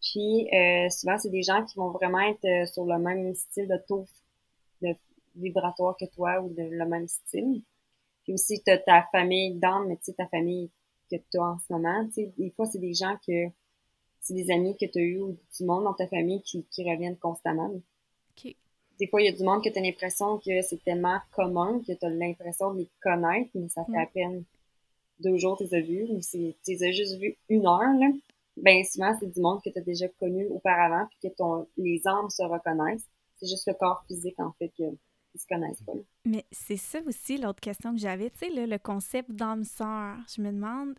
[0.00, 3.68] Puis, euh, souvent, c'est des gens qui vont vraiment être euh, sur le même style
[3.68, 4.06] de taux
[4.82, 4.94] de
[5.34, 7.62] vibratoire que toi ou de le même style.
[8.22, 10.70] Puis aussi, tu as ta famille d'âme, mais tu sais, ta famille
[11.10, 12.06] que tu as en ce moment.
[12.06, 13.46] Tu sais, des fois, c'est des gens que
[14.20, 16.88] c'est des amis que tu as eu ou du monde dans ta famille qui, qui
[16.88, 17.70] reviennent constamment.
[18.98, 21.80] Des fois, il y a du monde que tu as l'impression que c'est tellement commun
[21.86, 24.44] que tu as l'impression de les connaître, mais ça fait à peine
[25.20, 27.78] deux jours que tu les as vus, ou tu les as juste vus une heure.
[27.78, 28.08] Là.
[28.62, 32.00] Ben souvent, c'est du monde que tu as déjà connu auparavant, puis que ton, les
[32.06, 33.08] âmes se reconnaissent.
[33.38, 34.96] C'est juste le corps physique, en fait, qu'ils
[35.36, 35.92] se connaissent pas.
[36.24, 40.16] Mais c'est ça aussi l'autre question que j'avais, tu sais, le concept d'âme sœur.
[40.34, 40.94] Je me demande,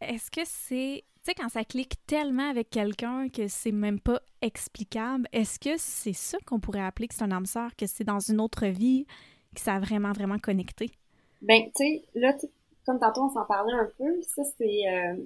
[0.00, 4.20] est-ce que c'est tu sais, quand ça clique tellement avec quelqu'un que c'est même pas
[4.42, 8.04] explicable, est-ce que c'est ça qu'on pourrait appeler que c'est un âme sœur, que c'est
[8.04, 9.06] dans une autre vie,
[9.54, 10.90] que ça a vraiment, vraiment connecté?
[11.40, 12.34] Ben, tu sais, là,
[12.84, 14.86] comme tantôt on s'en parlait un peu, ça c'est.
[14.86, 15.16] Euh,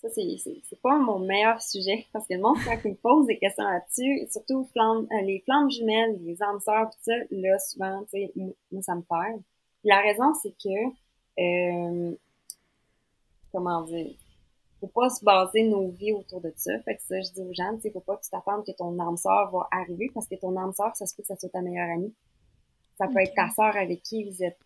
[0.00, 3.38] ça, c'est pas mon meilleur sujet, parce que le monde, quand il me pose des
[3.38, 8.10] questions là-dessus, surtout euh, les flammes jumelles, les âmes sœurs, tout ça, là, souvent, tu
[8.10, 8.32] sais,
[8.70, 9.42] moi, ça me perd.
[9.82, 12.14] La raison, c'est que, euh,
[13.50, 14.14] comment dire,
[14.80, 16.78] faut pas se baser nos vies autour de ça.
[16.82, 18.96] Fait que ça, je dis aux gens, tu faut pas que tu t'attendes que ton
[19.00, 21.48] âme sœur va arriver parce que ton âme sœur, ça se peut que ça soit
[21.48, 22.14] ta meilleure amie.
[22.96, 24.58] Ça peut être ta sœur avec qui vous êtes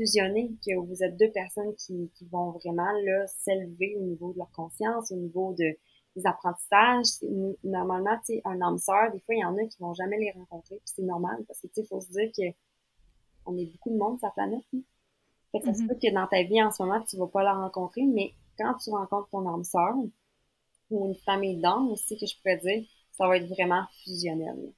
[0.00, 4.38] fusionnés, que vous êtes deux personnes qui, qui vont vraiment là s'élever au niveau de
[4.38, 5.76] leur conscience, au niveau de,
[6.16, 7.06] des apprentissages.
[7.64, 10.18] Normalement, tu sais, un âme sœur, des fois, il y en a qui vont jamais
[10.18, 12.54] les rencontrer, puis c'est normal parce que tu sais, faut se dire que
[13.46, 14.64] on est beaucoup de monde sur la planète.
[14.74, 14.80] Hein.
[15.52, 15.88] Fait que ça se mm-hmm.
[15.88, 18.74] peut que dans ta vie en ce moment, tu vas pas la rencontrer, mais quand
[18.74, 19.94] tu rencontres ton âme sœur,
[20.90, 24.72] ou une famille d'âmes aussi, que je pourrais dire, ça va être vraiment fusionnel.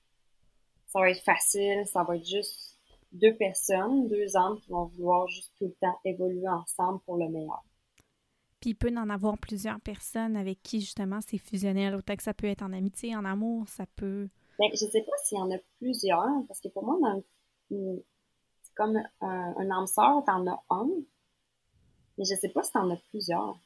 [0.88, 2.71] Ça va être facile, ça va être juste
[3.12, 7.28] deux personnes, deux âmes qui vont vouloir juste tout le temps évoluer ensemble pour le
[7.28, 7.62] meilleur.
[8.60, 12.32] Puis il peut en avoir plusieurs personnes avec qui justement c'est fusionnel, autant que ça
[12.32, 14.28] peut être en amitié, en amour, ça peut.
[14.58, 16.96] Ben, je sais pas s'il y en a plusieurs, parce que pour moi,
[17.70, 20.88] c'est comme un, un âme sœur, t'en as un,
[22.16, 23.58] mais je sais pas si t'en as plusieurs.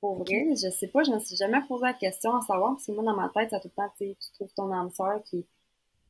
[0.00, 2.86] Pour vrai, je sais pas, je me suis jamais posé la question à savoir, parce
[2.86, 5.46] que moi, dans ma tête, ça tout le temps, tu trouves ton âme sœur qui,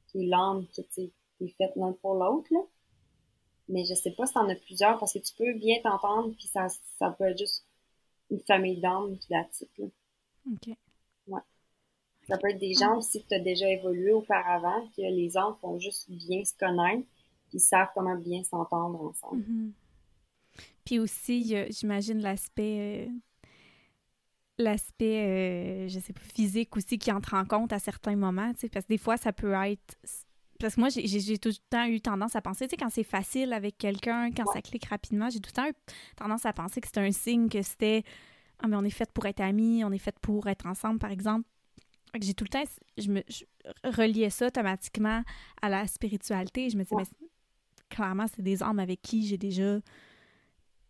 [0.09, 1.13] qui est l'âme qui, qui
[1.45, 2.61] est faite l'un pour l'autre, là.
[3.69, 6.49] Mais je sais pas si t'en as plusieurs, parce que tu peux bien t'entendre, puis
[6.49, 6.67] ça,
[6.99, 7.65] ça peut être juste
[8.31, 9.47] une famille d'âmes qui la
[9.79, 9.87] là.
[10.53, 10.77] OK.
[11.29, 11.41] Ouais.
[12.29, 15.55] Ça peut être des gens aussi que tu as déjà évolué auparavant, que les âmes
[15.61, 17.07] font juste bien se connaître,
[17.49, 19.43] puis savent comment bien s'entendre ensemble.
[19.43, 19.71] Mm-hmm.
[20.85, 23.13] Puis aussi, j'imagine l'aspect euh,
[24.61, 28.61] l'aspect, euh, je sais pas, physique aussi qui entre en compte à certains moments, tu
[28.61, 29.97] sais, parce que des fois, ça peut être...
[30.61, 33.03] Parce que moi, j'ai tout le temps eu tendance à penser, tu sais, quand c'est
[33.03, 35.73] facile avec quelqu'un, quand ça clique rapidement, j'ai tout le temps eu
[36.17, 38.05] tendance à penser que c'était un signe que c'était
[38.59, 41.11] «Ah, mais on est fait pour être amis, on est fait pour être ensemble, par
[41.11, 41.49] exemple.»
[42.21, 42.65] J'ai tout le temps,
[42.99, 43.23] je me
[43.85, 45.23] reliais ça automatiquement
[45.63, 46.69] à la spiritualité.
[46.69, 47.29] Je me disais, mais
[47.89, 49.79] clairement, c'est des âmes avec qui j'ai déjà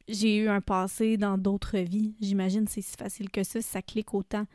[0.08, 2.16] j'ai eu un passé dans d'autres vies.
[2.20, 4.46] J'imagine c'est si facile que ça, ça clique autant.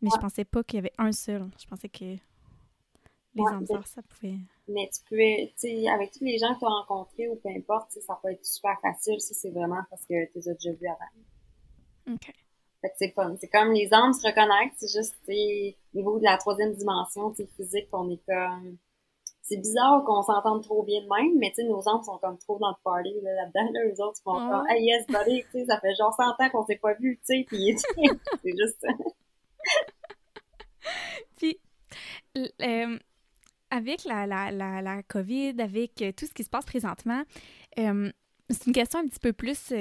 [0.00, 1.50] Mais je pensais pas qu'il y avait un seul.
[1.60, 2.18] Je pensais que les
[3.34, 4.38] ouais, ça pouvait.
[4.68, 7.50] Mais tu peux, tu sais, avec tous les gens que tu as rencontrés ou peu
[7.50, 9.20] importe, ça peut être super facile.
[9.20, 12.14] Ça, c'est vraiment parce que tu les as déjà vus avant.
[12.14, 12.32] OK.
[12.80, 13.34] Fait que c'est fun.
[13.40, 17.46] C'est comme les âmes se reconnectent, c'est juste, au niveau de la troisième dimension, tu
[17.56, 18.78] physique, on est comme
[19.44, 22.38] c'est bizarre qu'on s'entende trop bien de même, mais tu sais, nos âmes sont comme
[22.38, 23.72] trop dans le party là-dedans.
[23.72, 26.50] Là, eux autres font comme Hey yes, buddy, tu sais, ça fait genre 100 ans
[26.50, 27.76] qu'on s'est pas vu, tu sais, puis
[28.42, 28.88] c'est juste ça.
[31.36, 31.60] puis,
[32.38, 32.98] euh,
[33.74, 37.22] avec la, la, la, la, COVID, avec euh, tout ce qui se passe présentement,
[37.78, 38.10] euh,
[38.50, 39.72] c'est une question un petit peu plus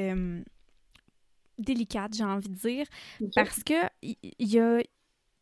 [1.58, 2.88] délicate, j'ai envie de dire,
[3.36, 4.80] parce que il y a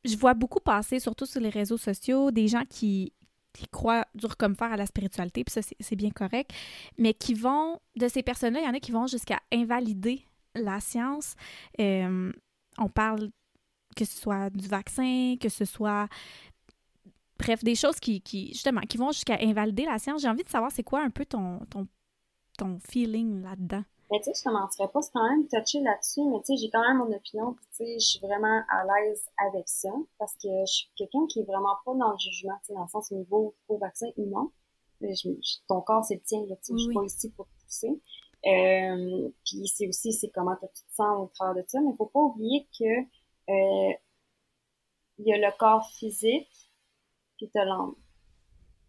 [0.04, 3.14] je vois beaucoup passer, surtout sur les réseaux sociaux, des gens qui
[3.54, 6.52] qui croient dur comme fer à la spiritualité, puis ça, c'est bien correct,
[6.98, 10.24] mais qui vont, de ces personnes-là, il y en a qui vont jusqu'à invalider
[10.56, 11.36] la science.
[11.80, 12.32] Euh,
[12.78, 13.30] on parle
[13.96, 16.08] que ce soit du vaccin, que ce soit
[17.42, 20.22] bref, des choses qui, qui justement, qui vont jusqu'à invalider la science.
[20.22, 21.88] J'ai envie de savoir c'est quoi un peu ton, ton,
[22.58, 23.84] ton feeling là-dedans?
[24.12, 26.70] Mais tu sais, je commencerais pas, c'est quand même touché là-dessus, mais tu sais, j'ai
[26.70, 29.90] quand même mon opinion, tu sais, je suis vraiment à l'aise avec ça,
[30.20, 32.84] parce que je suis quelqu'un qui est vraiment pas dans le jugement, tu sais, dans
[32.84, 34.52] le sens au niveau vaccin ou non.
[35.00, 35.30] Je,
[35.68, 38.02] ton corps, c'est le tien, là, tu sais, je suis pas ici pour te pousser.
[38.46, 42.08] Euh, puis c'est aussi c'est comment tu te sens au travers de ça, mais faut
[42.08, 43.02] pas oublier que
[43.50, 43.94] euh,
[45.20, 46.71] il y a le corps physique
[47.48, 47.96] puis l'âme.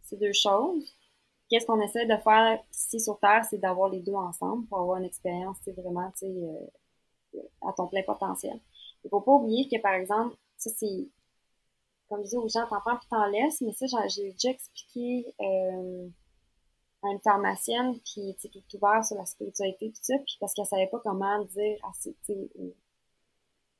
[0.03, 0.97] C'est deux choses.
[1.49, 4.99] Qu'est-ce qu'on essaie de faire ici sur Terre, c'est d'avoir les deux ensemble pour avoir
[4.99, 6.33] une expérience, vraiment, tu sais,
[7.37, 8.59] euh, à ton plein potentiel.
[9.05, 11.09] Il faut pas oublier que, par exemple, ça c'est,
[12.09, 15.35] comme je disais aux gens, t'en prends puis t'en laisses, mais ça, j'ai déjà expliqué
[15.41, 16.09] euh,
[17.03, 20.67] à une pharmacienne qui, qui est ouverte sur la spiritualité tout ça, puis parce qu'elle
[20.67, 22.75] savait pas comment dire assez, au,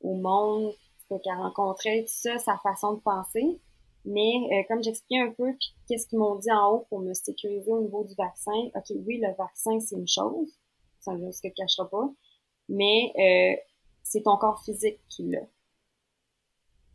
[0.01, 0.75] au monde
[1.21, 3.61] qu'elle rencontrait, tout ça, sa façon de penser.
[4.05, 5.55] Mais euh, comme j'expliquais un peu,
[5.89, 9.19] qu'est-ce qu'ils m'ont dit en haut pour me sécuriser au niveau du vaccin, ok, oui,
[9.19, 10.49] le vaccin, c'est une chose,
[11.01, 12.11] ça ne se cachera pas,
[12.69, 13.61] mais euh,
[14.03, 15.43] c'est ton corps physique qui l'a.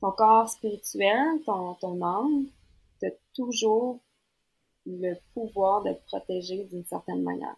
[0.02, 2.48] Ton corps spirituel, ton, ton âme,
[3.00, 4.00] t'as toujours
[4.86, 7.56] le pouvoir de te protéger d'une certaine manière.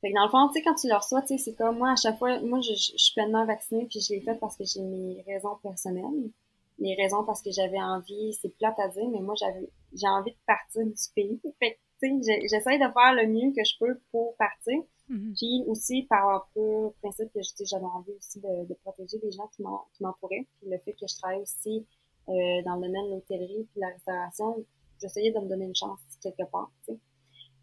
[0.00, 1.78] Fait que dans le fond, tu sais, quand tu le reçois, tu sais, c'est comme
[1.78, 4.56] moi, à chaque fois, moi, je, je, suis pleinement vaccinée, puis je l'ai fait parce
[4.56, 6.30] que j'ai mes raisons personnelles.
[6.78, 10.32] Les raisons parce que j'avais envie, c'est plate à dire, mais moi, j'avais, j'ai envie
[10.32, 11.40] de partir du pays.
[11.60, 14.82] Fait que, tu sais, j'essaie de faire le mieux que je peux pour partir.
[15.10, 15.36] Mm-hmm.
[15.36, 19.48] Puis aussi, par un peu principe que j'avais envie aussi de, de, protéger les gens
[19.54, 19.62] qui
[20.02, 20.46] m'entouraient.
[20.58, 21.86] Puis le fait que je travaille aussi
[22.28, 24.64] euh, dans le domaine de l'hôtellerie puis la restauration,
[25.00, 27.00] j'essayais de me donner une chance quelque part, tu sais.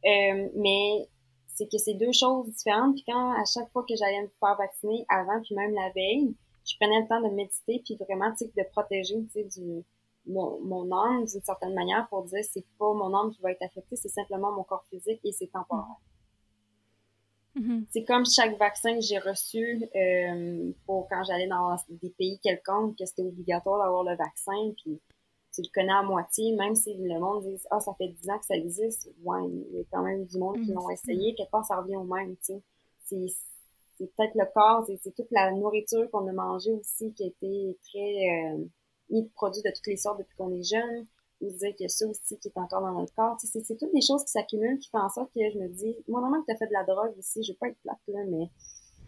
[0.05, 1.07] Euh, mais
[1.47, 2.95] c'est que c'est deux choses différentes.
[2.95, 6.35] Puis quand à chaque fois que j'allais me faire vacciner, avant puis même la veille,
[6.65, 9.83] je prenais le temps de méditer puis vraiment, tu sais, de protéger, tu sais, du
[10.27, 13.63] mon, mon âme d'une certaine manière pour dire c'est pas mon âme qui va être
[13.63, 15.97] affectée, c'est simplement mon corps physique et c'est temporaire.
[17.55, 17.85] Mm-hmm.
[17.89, 22.97] C'est comme chaque vaccin que j'ai reçu euh, pour quand j'allais dans des pays quelconques,
[22.97, 25.01] que c'était obligatoire d'avoir le vaccin, puis
[25.53, 28.39] tu le connais à moitié, même si le monde dit Ah, ça fait 10 ans
[28.39, 30.75] que ça existe, ouais, il y a quand même du monde qui mm.
[30.75, 32.53] l'ont essayé, quelque part ça revient au même, tu
[33.03, 33.25] sais.
[34.01, 37.77] C'est, peut-être le corps, c'est, toute la nourriture qu'on a mangée aussi qui a été
[37.89, 38.65] très euh,
[39.09, 41.07] mis de produits de toutes les sortes depuis qu'on est jeune.
[41.41, 43.35] Ou dire qu'il y a ça aussi qui est encore dans notre corps.
[43.39, 45.95] C'est, c'est toutes des choses qui s'accumulent qui font en sorte que je me dis,
[46.07, 47.97] moi, normalement que tu as fait de la drogue ici, je veux pas être plate
[48.07, 48.51] là, mais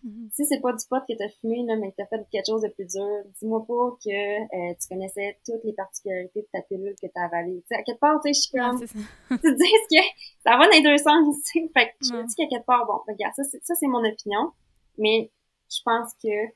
[0.03, 0.29] Mhm.
[0.33, 2.61] Si c'est pas du pot que t'as fumé, là, mais que t'as fait quelque chose
[2.61, 6.95] de plus dur, dis-moi pas que euh, tu connaissais toutes les particularités de ta pilule
[7.01, 7.63] que t'as avalée.
[7.71, 8.79] à quelque part, tu sais, je suis comme...
[9.29, 10.03] tu te dis que
[10.43, 12.85] ça va dans les deux sens, tu Fait que je me dis qu'à quelque part,
[12.85, 14.51] bon, regarde, ça, c'est, ça, c'est mon opinion.
[14.97, 15.31] Mais
[15.69, 16.53] je pense que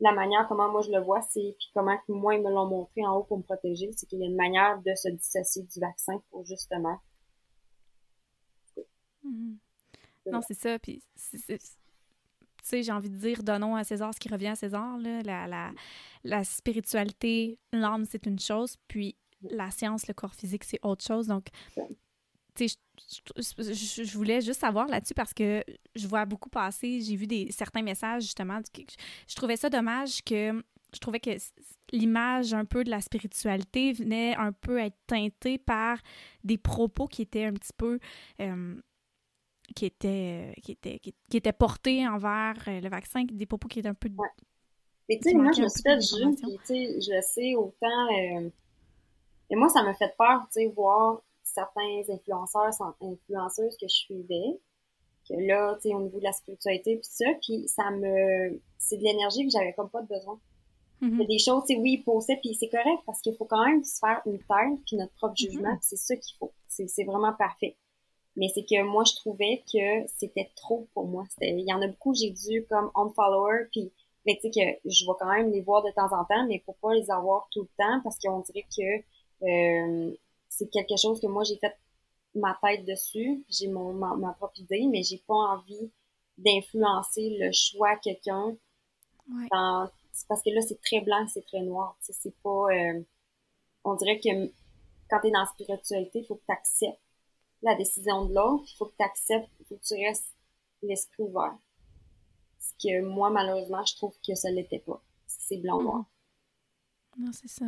[0.00, 3.04] la manière comment moi je le vois, c'est puis comment moi ils me l'ont montré
[3.06, 5.80] en haut pour me protéger, c'est qu'il y a une manière de se dissocier du
[5.80, 6.98] vaccin pour justement.
[9.22, 9.58] Mhm.
[10.26, 10.78] Non, c'est ça.
[10.78, 11.58] Puis c'est,
[12.66, 14.98] sais, j'ai envie de dire donnons à César ce qui revient à César.
[14.98, 15.22] Là.
[15.22, 15.72] La, la,
[16.24, 21.28] la spiritualité, l'âme, c'est une chose, puis la science, le corps physique, c'est autre chose.
[21.28, 21.46] Donc,
[22.56, 22.76] tu sais,
[23.36, 25.62] je, je, voulais juste savoir là-dessus parce que
[25.94, 28.60] je vois beaucoup passer, j'ai vu des, certains messages justement.
[29.28, 30.62] Je trouvais ça dommage que
[30.94, 31.30] je trouvais que
[31.92, 35.98] l'image un peu de la spiritualité venait un peu être teintée par
[36.42, 37.98] des propos qui étaient un petit peu
[38.40, 38.74] euh,
[39.74, 43.88] qui était, qui était, qui, était porté envers euh, le vaccin, des propos qui étaient
[43.88, 44.08] un peu...
[44.16, 44.28] Ouais.
[45.08, 48.06] Mais tu sais, moi, je me suis fait juger, puis tu sais, je sais autant...
[48.12, 48.48] Euh,
[49.48, 52.70] et moi, ça m'a fait peur, tu sais, voir certains influenceurs,
[53.00, 54.60] influenceuses que je suivais,
[55.28, 58.60] que là, tu sais, au niveau de la spiritualité, puis ça, puis ça me...
[58.78, 60.38] C'est de l'énergie que j'avais comme pas de besoin.
[61.02, 61.26] Il y a mm-hmm.
[61.26, 63.82] des choses, tu sais, oui, ils posaient, puis c'est correct, parce qu'il faut quand même
[63.84, 65.50] se faire une tête, puis notre propre mm-hmm.
[65.50, 66.52] jugement, c'est ça qu'il faut.
[66.68, 67.76] C'est vraiment parfait.
[68.36, 71.24] Mais c'est que moi, je trouvais que c'était trop pour moi.
[71.40, 73.92] Il y en a beaucoup, j'ai dû comme unfollower, puis
[74.26, 76.58] mais tu sais que je vais quand même les voir de temps en temps, mais
[76.66, 79.02] pour pas les avoir tout le temps, parce qu'on dirait que
[79.46, 80.16] euh,
[80.56, 81.76] c'est quelque chose que moi j'ai fait
[82.34, 85.90] ma tête dessus, j'ai mon ma, propre idée, mais j'ai pas envie
[86.38, 88.56] d'influencer le choix de quelqu'un.
[89.28, 89.48] Ouais.
[89.50, 91.96] parce que là c'est très blanc, c'est très noir.
[92.00, 92.66] C'est pas.
[92.72, 93.02] Euh,
[93.84, 94.46] on dirait que
[95.10, 97.00] quand tu es dans la spiritualité, il faut que tu acceptes
[97.62, 100.34] la décision de l'autre, il faut que tu acceptes, il faut que tu restes
[100.82, 101.56] l'esprit ouvert.
[102.60, 105.02] Ce que moi, malheureusement, je trouve que ça l'était pas.
[105.26, 106.04] C'est blanc-noir.
[107.18, 107.66] Non, c'est ça.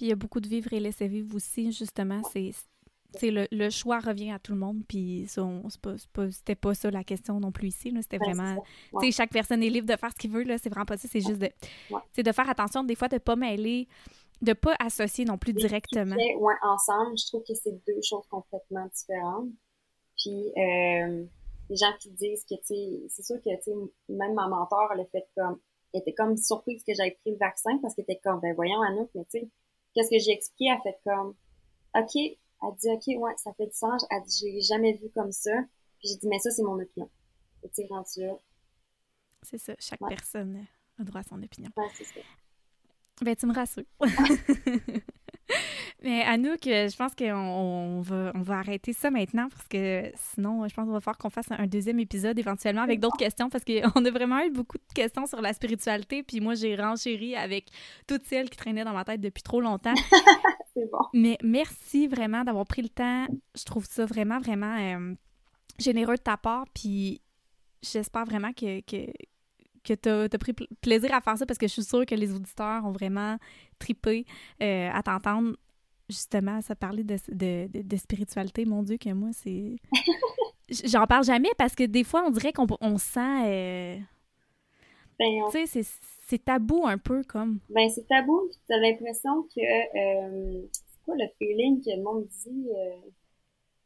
[0.00, 2.22] Puis il y a beaucoup de vivre et laisser vivre aussi, justement.
[2.32, 7.38] C'est le, le, choix revient à tout le monde, puis c'était pas, ça la question
[7.38, 7.94] non plus ici.
[8.00, 8.64] C'était vraiment.
[9.12, 10.42] Chaque personne est libre de faire ce qu'il veut.
[10.56, 11.06] C'est vraiment pas ça.
[11.06, 11.50] C'est juste de,
[12.16, 13.88] de faire attention, des fois, de pas mêler
[14.40, 16.16] de pas associer non plus directement.
[16.16, 19.50] Ouais, ensemble, je trouve que c'est deux choses complètement différentes.
[20.16, 21.26] Puis euh,
[21.68, 23.50] les gens qui disent que tu sais, c'est sûr que
[24.08, 25.60] même ma mentor, elle a fait comme,
[25.92, 28.80] elle était comme surprise que j'avais pris le vaccin parce qu'elle était comme, ben voyons
[28.80, 29.48] Anouk, mais tu sais,
[30.00, 31.34] qu'est-ce que j'ai expliqué, elle fait comme,
[31.94, 35.32] ok, elle dit ok, ouais, ça fait du sens, elle dit j'ai jamais vu comme
[35.32, 35.52] ça.
[35.98, 37.10] Puis j'ai dit mais ça c'est mon opinion.
[37.74, 38.34] tu rendu là.
[39.42, 40.66] C'est ça, chaque personne
[40.98, 41.70] a droit à son opinion.
[41.76, 42.20] Ouais, c'est ça.
[43.22, 43.84] Ben, tu me rassures.
[46.02, 50.74] Mais Anouk, je pense qu'on va, on va arrêter ça maintenant parce que sinon, je
[50.74, 54.04] pense qu'on va falloir qu'on fasse un deuxième épisode éventuellement avec d'autres questions parce qu'on
[54.04, 56.22] a vraiment eu beaucoup de questions sur la spiritualité.
[56.22, 57.66] Puis moi, j'ai renchéri avec
[58.06, 59.94] toutes celles qui traînaient dans ma tête depuis trop longtemps.
[60.74, 61.04] C'est bon.
[61.12, 63.26] Mais merci vraiment d'avoir pris le temps.
[63.54, 65.14] Je trouve ça vraiment, vraiment euh,
[65.78, 66.64] généreux de ta part.
[66.74, 67.20] Puis
[67.82, 69.10] j'espère vraiment que, que,
[69.84, 72.32] que tu as, pris plaisir à faire ça parce que je suis sûre que les
[72.32, 73.36] auditeurs ont vraiment
[73.78, 74.24] tripé
[74.62, 75.56] euh, à t'entendre
[76.10, 78.64] justement ça parler de, de, de, spiritualité.
[78.64, 79.76] Mon Dieu, que moi, c'est.
[80.84, 83.46] J'en parle jamais parce que des fois, on dirait qu'on on sent.
[83.46, 83.98] Euh,
[85.18, 85.82] ben, tu sais,
[86.26, 87.58] c'est tabou un peu comme.
[87.68, 89.60] Ben, c'est tabou, tu as l'impression que.
[89.60, 92.68] Euh, c'est quoi le feeling que le monde dit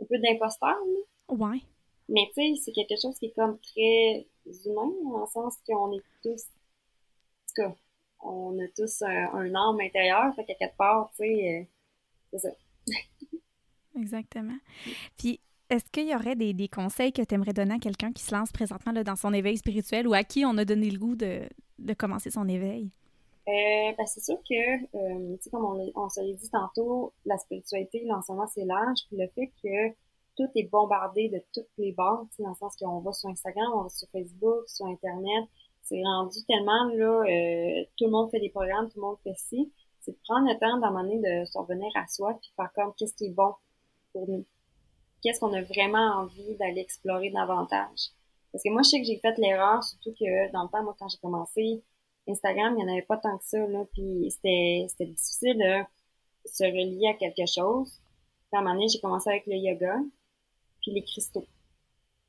[0.01, 1.35] Un peu d'imposteur, là?
[1.35, 1.61] Ouais.
[2.09, 4.27] Mais tu sais, c'est quelque chose qui est comme très
[4.67, 7.75] humains, dans le sens qu'on est tous, en tout cas,
[8.21, 11.65] on a tous un, âme intérieur, fait qu'à quelque part, tu sais, euh,
[12.35, 12.51] c'est ça.
[13.99, 14.59] Exactement.
[15.17, 18.35] Puis, est-ce qu'il y aurait des, conseils que tu aimerais donner à quelqu'un qui se
[18.35, 21.17] lance présentement là, dans son éveil spirituel ou à qui on a donné le goût
[21.17, 21.49] de,
[21.97, 22.91] commencer son éveil?
[23.47, 28.05] Euh, ben, c'est sûr que, euh, comme on, on se l'a dit tantôt, la spiritualité,
[28.07, 29.95] l'enseignement, c'est large, puis le fait que
[30.37, 33.83] tout est bombardé de toutes les bords, dans le sens qu'on va sur Instagram, on
[33.83, 35.45] va sur Facebook, sur Internet.
[35.83, 39.37] C'est rendu tellement, là, euh, tout le monde fait des programmes, tout le monde fait
[39.37, 39.71] ci.
[40.05, 43.15] C'est de prendre le temps d'amener de se revenir à soi puis faire comme qu'est-ce
[43.15, 43.55] qui est bon
[44.13, 44.45] pour nous?
[45.23, 48.11] Qu'est-ce qu'on a vraiment envie d'aller explorer davantage?
[48.53, 50.95] Parce que moi, je sais que j'ai fait l'erreur, surtout que dans le temps, moi,
[50.99, 51.83] quand j'ai commencé
[52.29, 55.85] Instagram, il n'y en avait pas tant que ça, là, puis c'était, c'était difficile de
[56.51, 58.01] se relier à quelque chose.
[58.51, 59.97] Puis à un moment donné, j'ai commencé avec le yoga
[60.83, 61.47] puis les cristaux.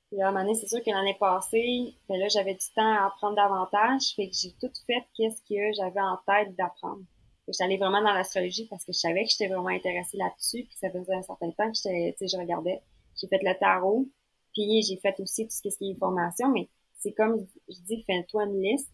[0.09, 2.93] Puis à un moment donné, c'est sûr que l'année passée, ben là, j'avais du temps
[2.93, 7.03] à apprendre davantage, fait que j'ai tout fait qu'est-ce que j'avais en tête d'apprendre.
[7.47, 10.89] J'allais vraiment dans l'astrologie parce que je savais que j'étais vraiment intéressée là-dessus, puis ça
[10.89, 12.81] faisait un certain temps que j'étais, je regardais.
[13.19, 14.07] J'ai fait le tarot,
[14.53, 18.45] puis j'ai fait aussi tout ce qui est formation, mais c'est comme je dis, fais-toi
[18.45, 18.89] une liste,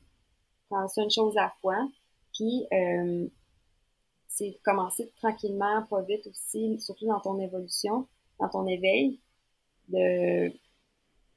[0.70, 1.88] prends ça une chose à la fois,
[2.34, 3.28] puis euh,
[4.28, 8.08] c'est commencer tranquillement, pas vite aussi, surtout dans ton évolution,
[8.40, 9.20] dans ton éveil,
[9.88, 10.52] de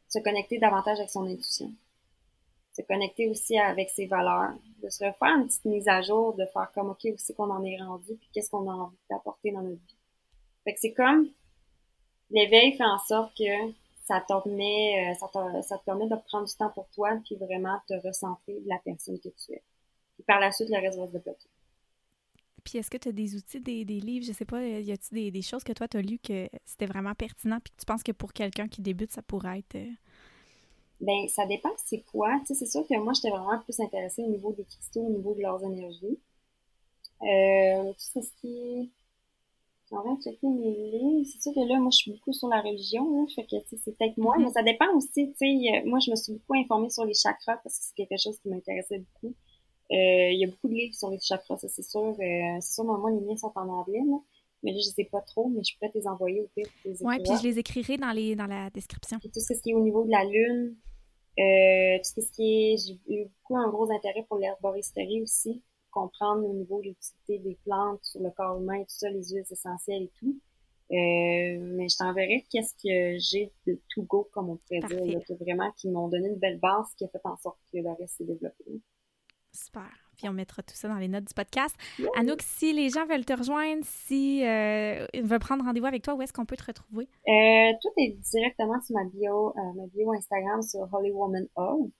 [0.08, 1.72] se connecter davantage avec son intuition.
[2.74, 4.52] Se connecter aussi avec ses valeurs,
[4.82, 7.50] de se refaire une petite mise à jour, de faire comme, OK, où c'est qu'on
[7.50, 9.96] en est rendu, puis qu'est-ce qu'on a envie d'apporter dans notre vie.
[10.64, 11.28] Fait que c'est comme,
[12.30, 13.72] l'éveil fait en sorte que
[14.04, 17.16] ça te permet, euh, ça te, ça te permet de prendre du temps pour toi,
[17.24, 19.62] puis vraiment te recentrer de la personne que tu es.
[20.14, 21.48] Puis par la suite, le reste va se développer.
[22.64, 25.14] Puis est-ce que tu as des outils, des, des, livres, je sais pas, y a-t-il
[25.14, 27.84] des, des, choses que toi tu as lues que c'était vraiment pertinent puis que tu
[27.84, 29.76] penses que pour quelqu'un qui débute, ça pourrait être.
[31.02, 31.04] Euh?
[31.04, 32.38] Ben, ça dépend c'est quoi.
[32.40, 35.10] Tu sais, c'est sûr que moi, j'étais vraiment plus intéressée au niveau des cristaux, au
[35.10, 36.18] niveau de leurs énergies.
[37.22, 38.88] Euh, tout ce qui est.
[39.90, 41.28] J'ai envie de checker mes livres.
[41.30, 43.26] C'est sûr que là, moi, je suis beaucoup sur la religion, là.
[43.34, 44.36] Fait que, c'est peut-être moi.
[44.36, 44.44] Mm-hmm.
[44.44, 45.82] Mais ça dépend aussi, tu sais.
[45.84, 48.48] Moi, je me suis beaucoup informée sur les chakras parce que c'est quelque chose qui
[48.48, 49.34] m'intéressait beaucoup.
[49.92, 52.16] Euh, il y a beaucoup de livres sur les chakras, ça c'est sûr.
[52.18, 54.16] Euh, c'est sûr, moi, les miens sont en anglais, là.
[54.64, 56.66] Mais là, je sais pas trop, mais je pourrais te les envoyer au pire.
[56.84, 59.18] Oui, puis je les écrirai dans, les, dans la description.
[59.18, 60.74] tout ce qui est au niveau de la lune,
[61.38, 62.76] euh, tout ce qui est...
[62.78, 67.58] J'ai eu beaucoup un gros intérêt pour l'herboristerie aussi, comprendre au niveau de l'utilité des
[67.62, 70.40] plantes sur le corps humain tout ça, les huiles essentielles et tout.
[70.90, 75.36] Euh, mais je t'enverrai qu'est-ce que j'ai de tout go, comme on pourrait dire, là,
[75.40, 78.16] vraiment qui m'ont donné une belle base qui a fait en sorte que le reste
[78.16, 78.64] s'est développé.
[79.52, 80.03] Super.
[80.24, 81.76] Puis on mettra tout ça dans les notes du podcast.
[82.16, 86.22] Anouk, si les gens veulent te rejoindre, si euh, veulent prendre rendez-vous avec toi, où
[86.22, 87.06] est-ce qu'on peut te retrouver?
[87.28, 91.90] Euh, tout est directement sur ma bio, euh, ma bio Instagram sur Holy Woman of.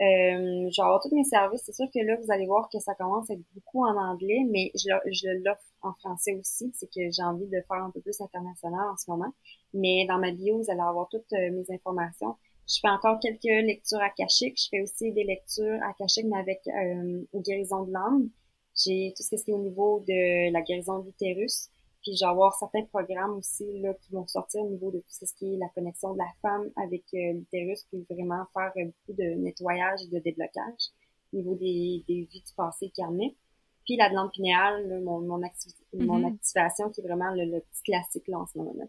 [0.00, 3.28] Euh, genre tous mes services, c'est sûr que là, vous allez voir que ça commence
[3.28, 6.70] à être beaucoup en anglais, mais je, je l'offre en français aussi.
[6.74, 9.34] C'est que j'ai envie de faire un peu plus international en ce moment.
[9.72, 12.36] Mais dans ma bio, vous allez avoir toutes mes informations.
[12.66, 14.58] Je fais encore quelques lectures akashiques.
[14.58, 18.30] Je fais aussi des lectures akashiques, mais avec euh, une guérison de l'âme.
[18.74, 21.68] J'ai tout ce qui est au niveau de la guérison de l'utérus.
[22.02, 25.26] Puis je vais avoir certains programmes aussi là, qui vont sortir au niveau de tout
[25.26, 28.84] ce qui est la connexion de la femme avec euh, l'utérus, puis vraiment faire euh,
[28.84, 30.90] beaucoup de nettoyage et de déblocage
[31.32, 33.36] au niveau des, des vies du passé karmique.
[33.84, 36.26] Puis la glande pinéale, mon, mon, mon mm-hmm.
[36.34, 38.84] activation qui est vraiment le, petit classique là, en ce moment-là.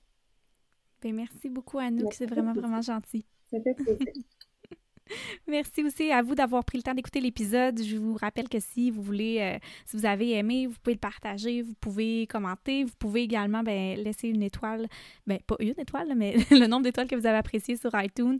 [1.01, 2.13] Ben, merci beaucoup, Anouk.
[2.13, 3.25] C'est vraiment, vraiment gentil.
[5.47, 7.81] Merci aussi à vous d'avoir pris le temps d'écouter l'épisode.
[7.81, 10.99] Je vous rappelle que si vous voulez, euh, si vous avez aimé, vous pouvez le
[10.99, 14.87] partager, vous pouvez commenter, vous pouvez également ben, laisser une étoile,
[15.27, 18.39] ben pas une étoile, mais le nombre d'étoiles que vous avez apprécié sur iTunes.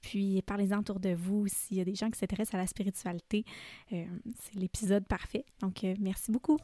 [0.00, 3.44] Puis parlez-en autour de vous s'il y a des gens qui s'intéressent à la spiritualité.
[3.92, 4.04] Euh,
[4.40, 5.44] c'est l'épisode parfait.
[5.60, 6.58] Donc, euh, merci beaucoup.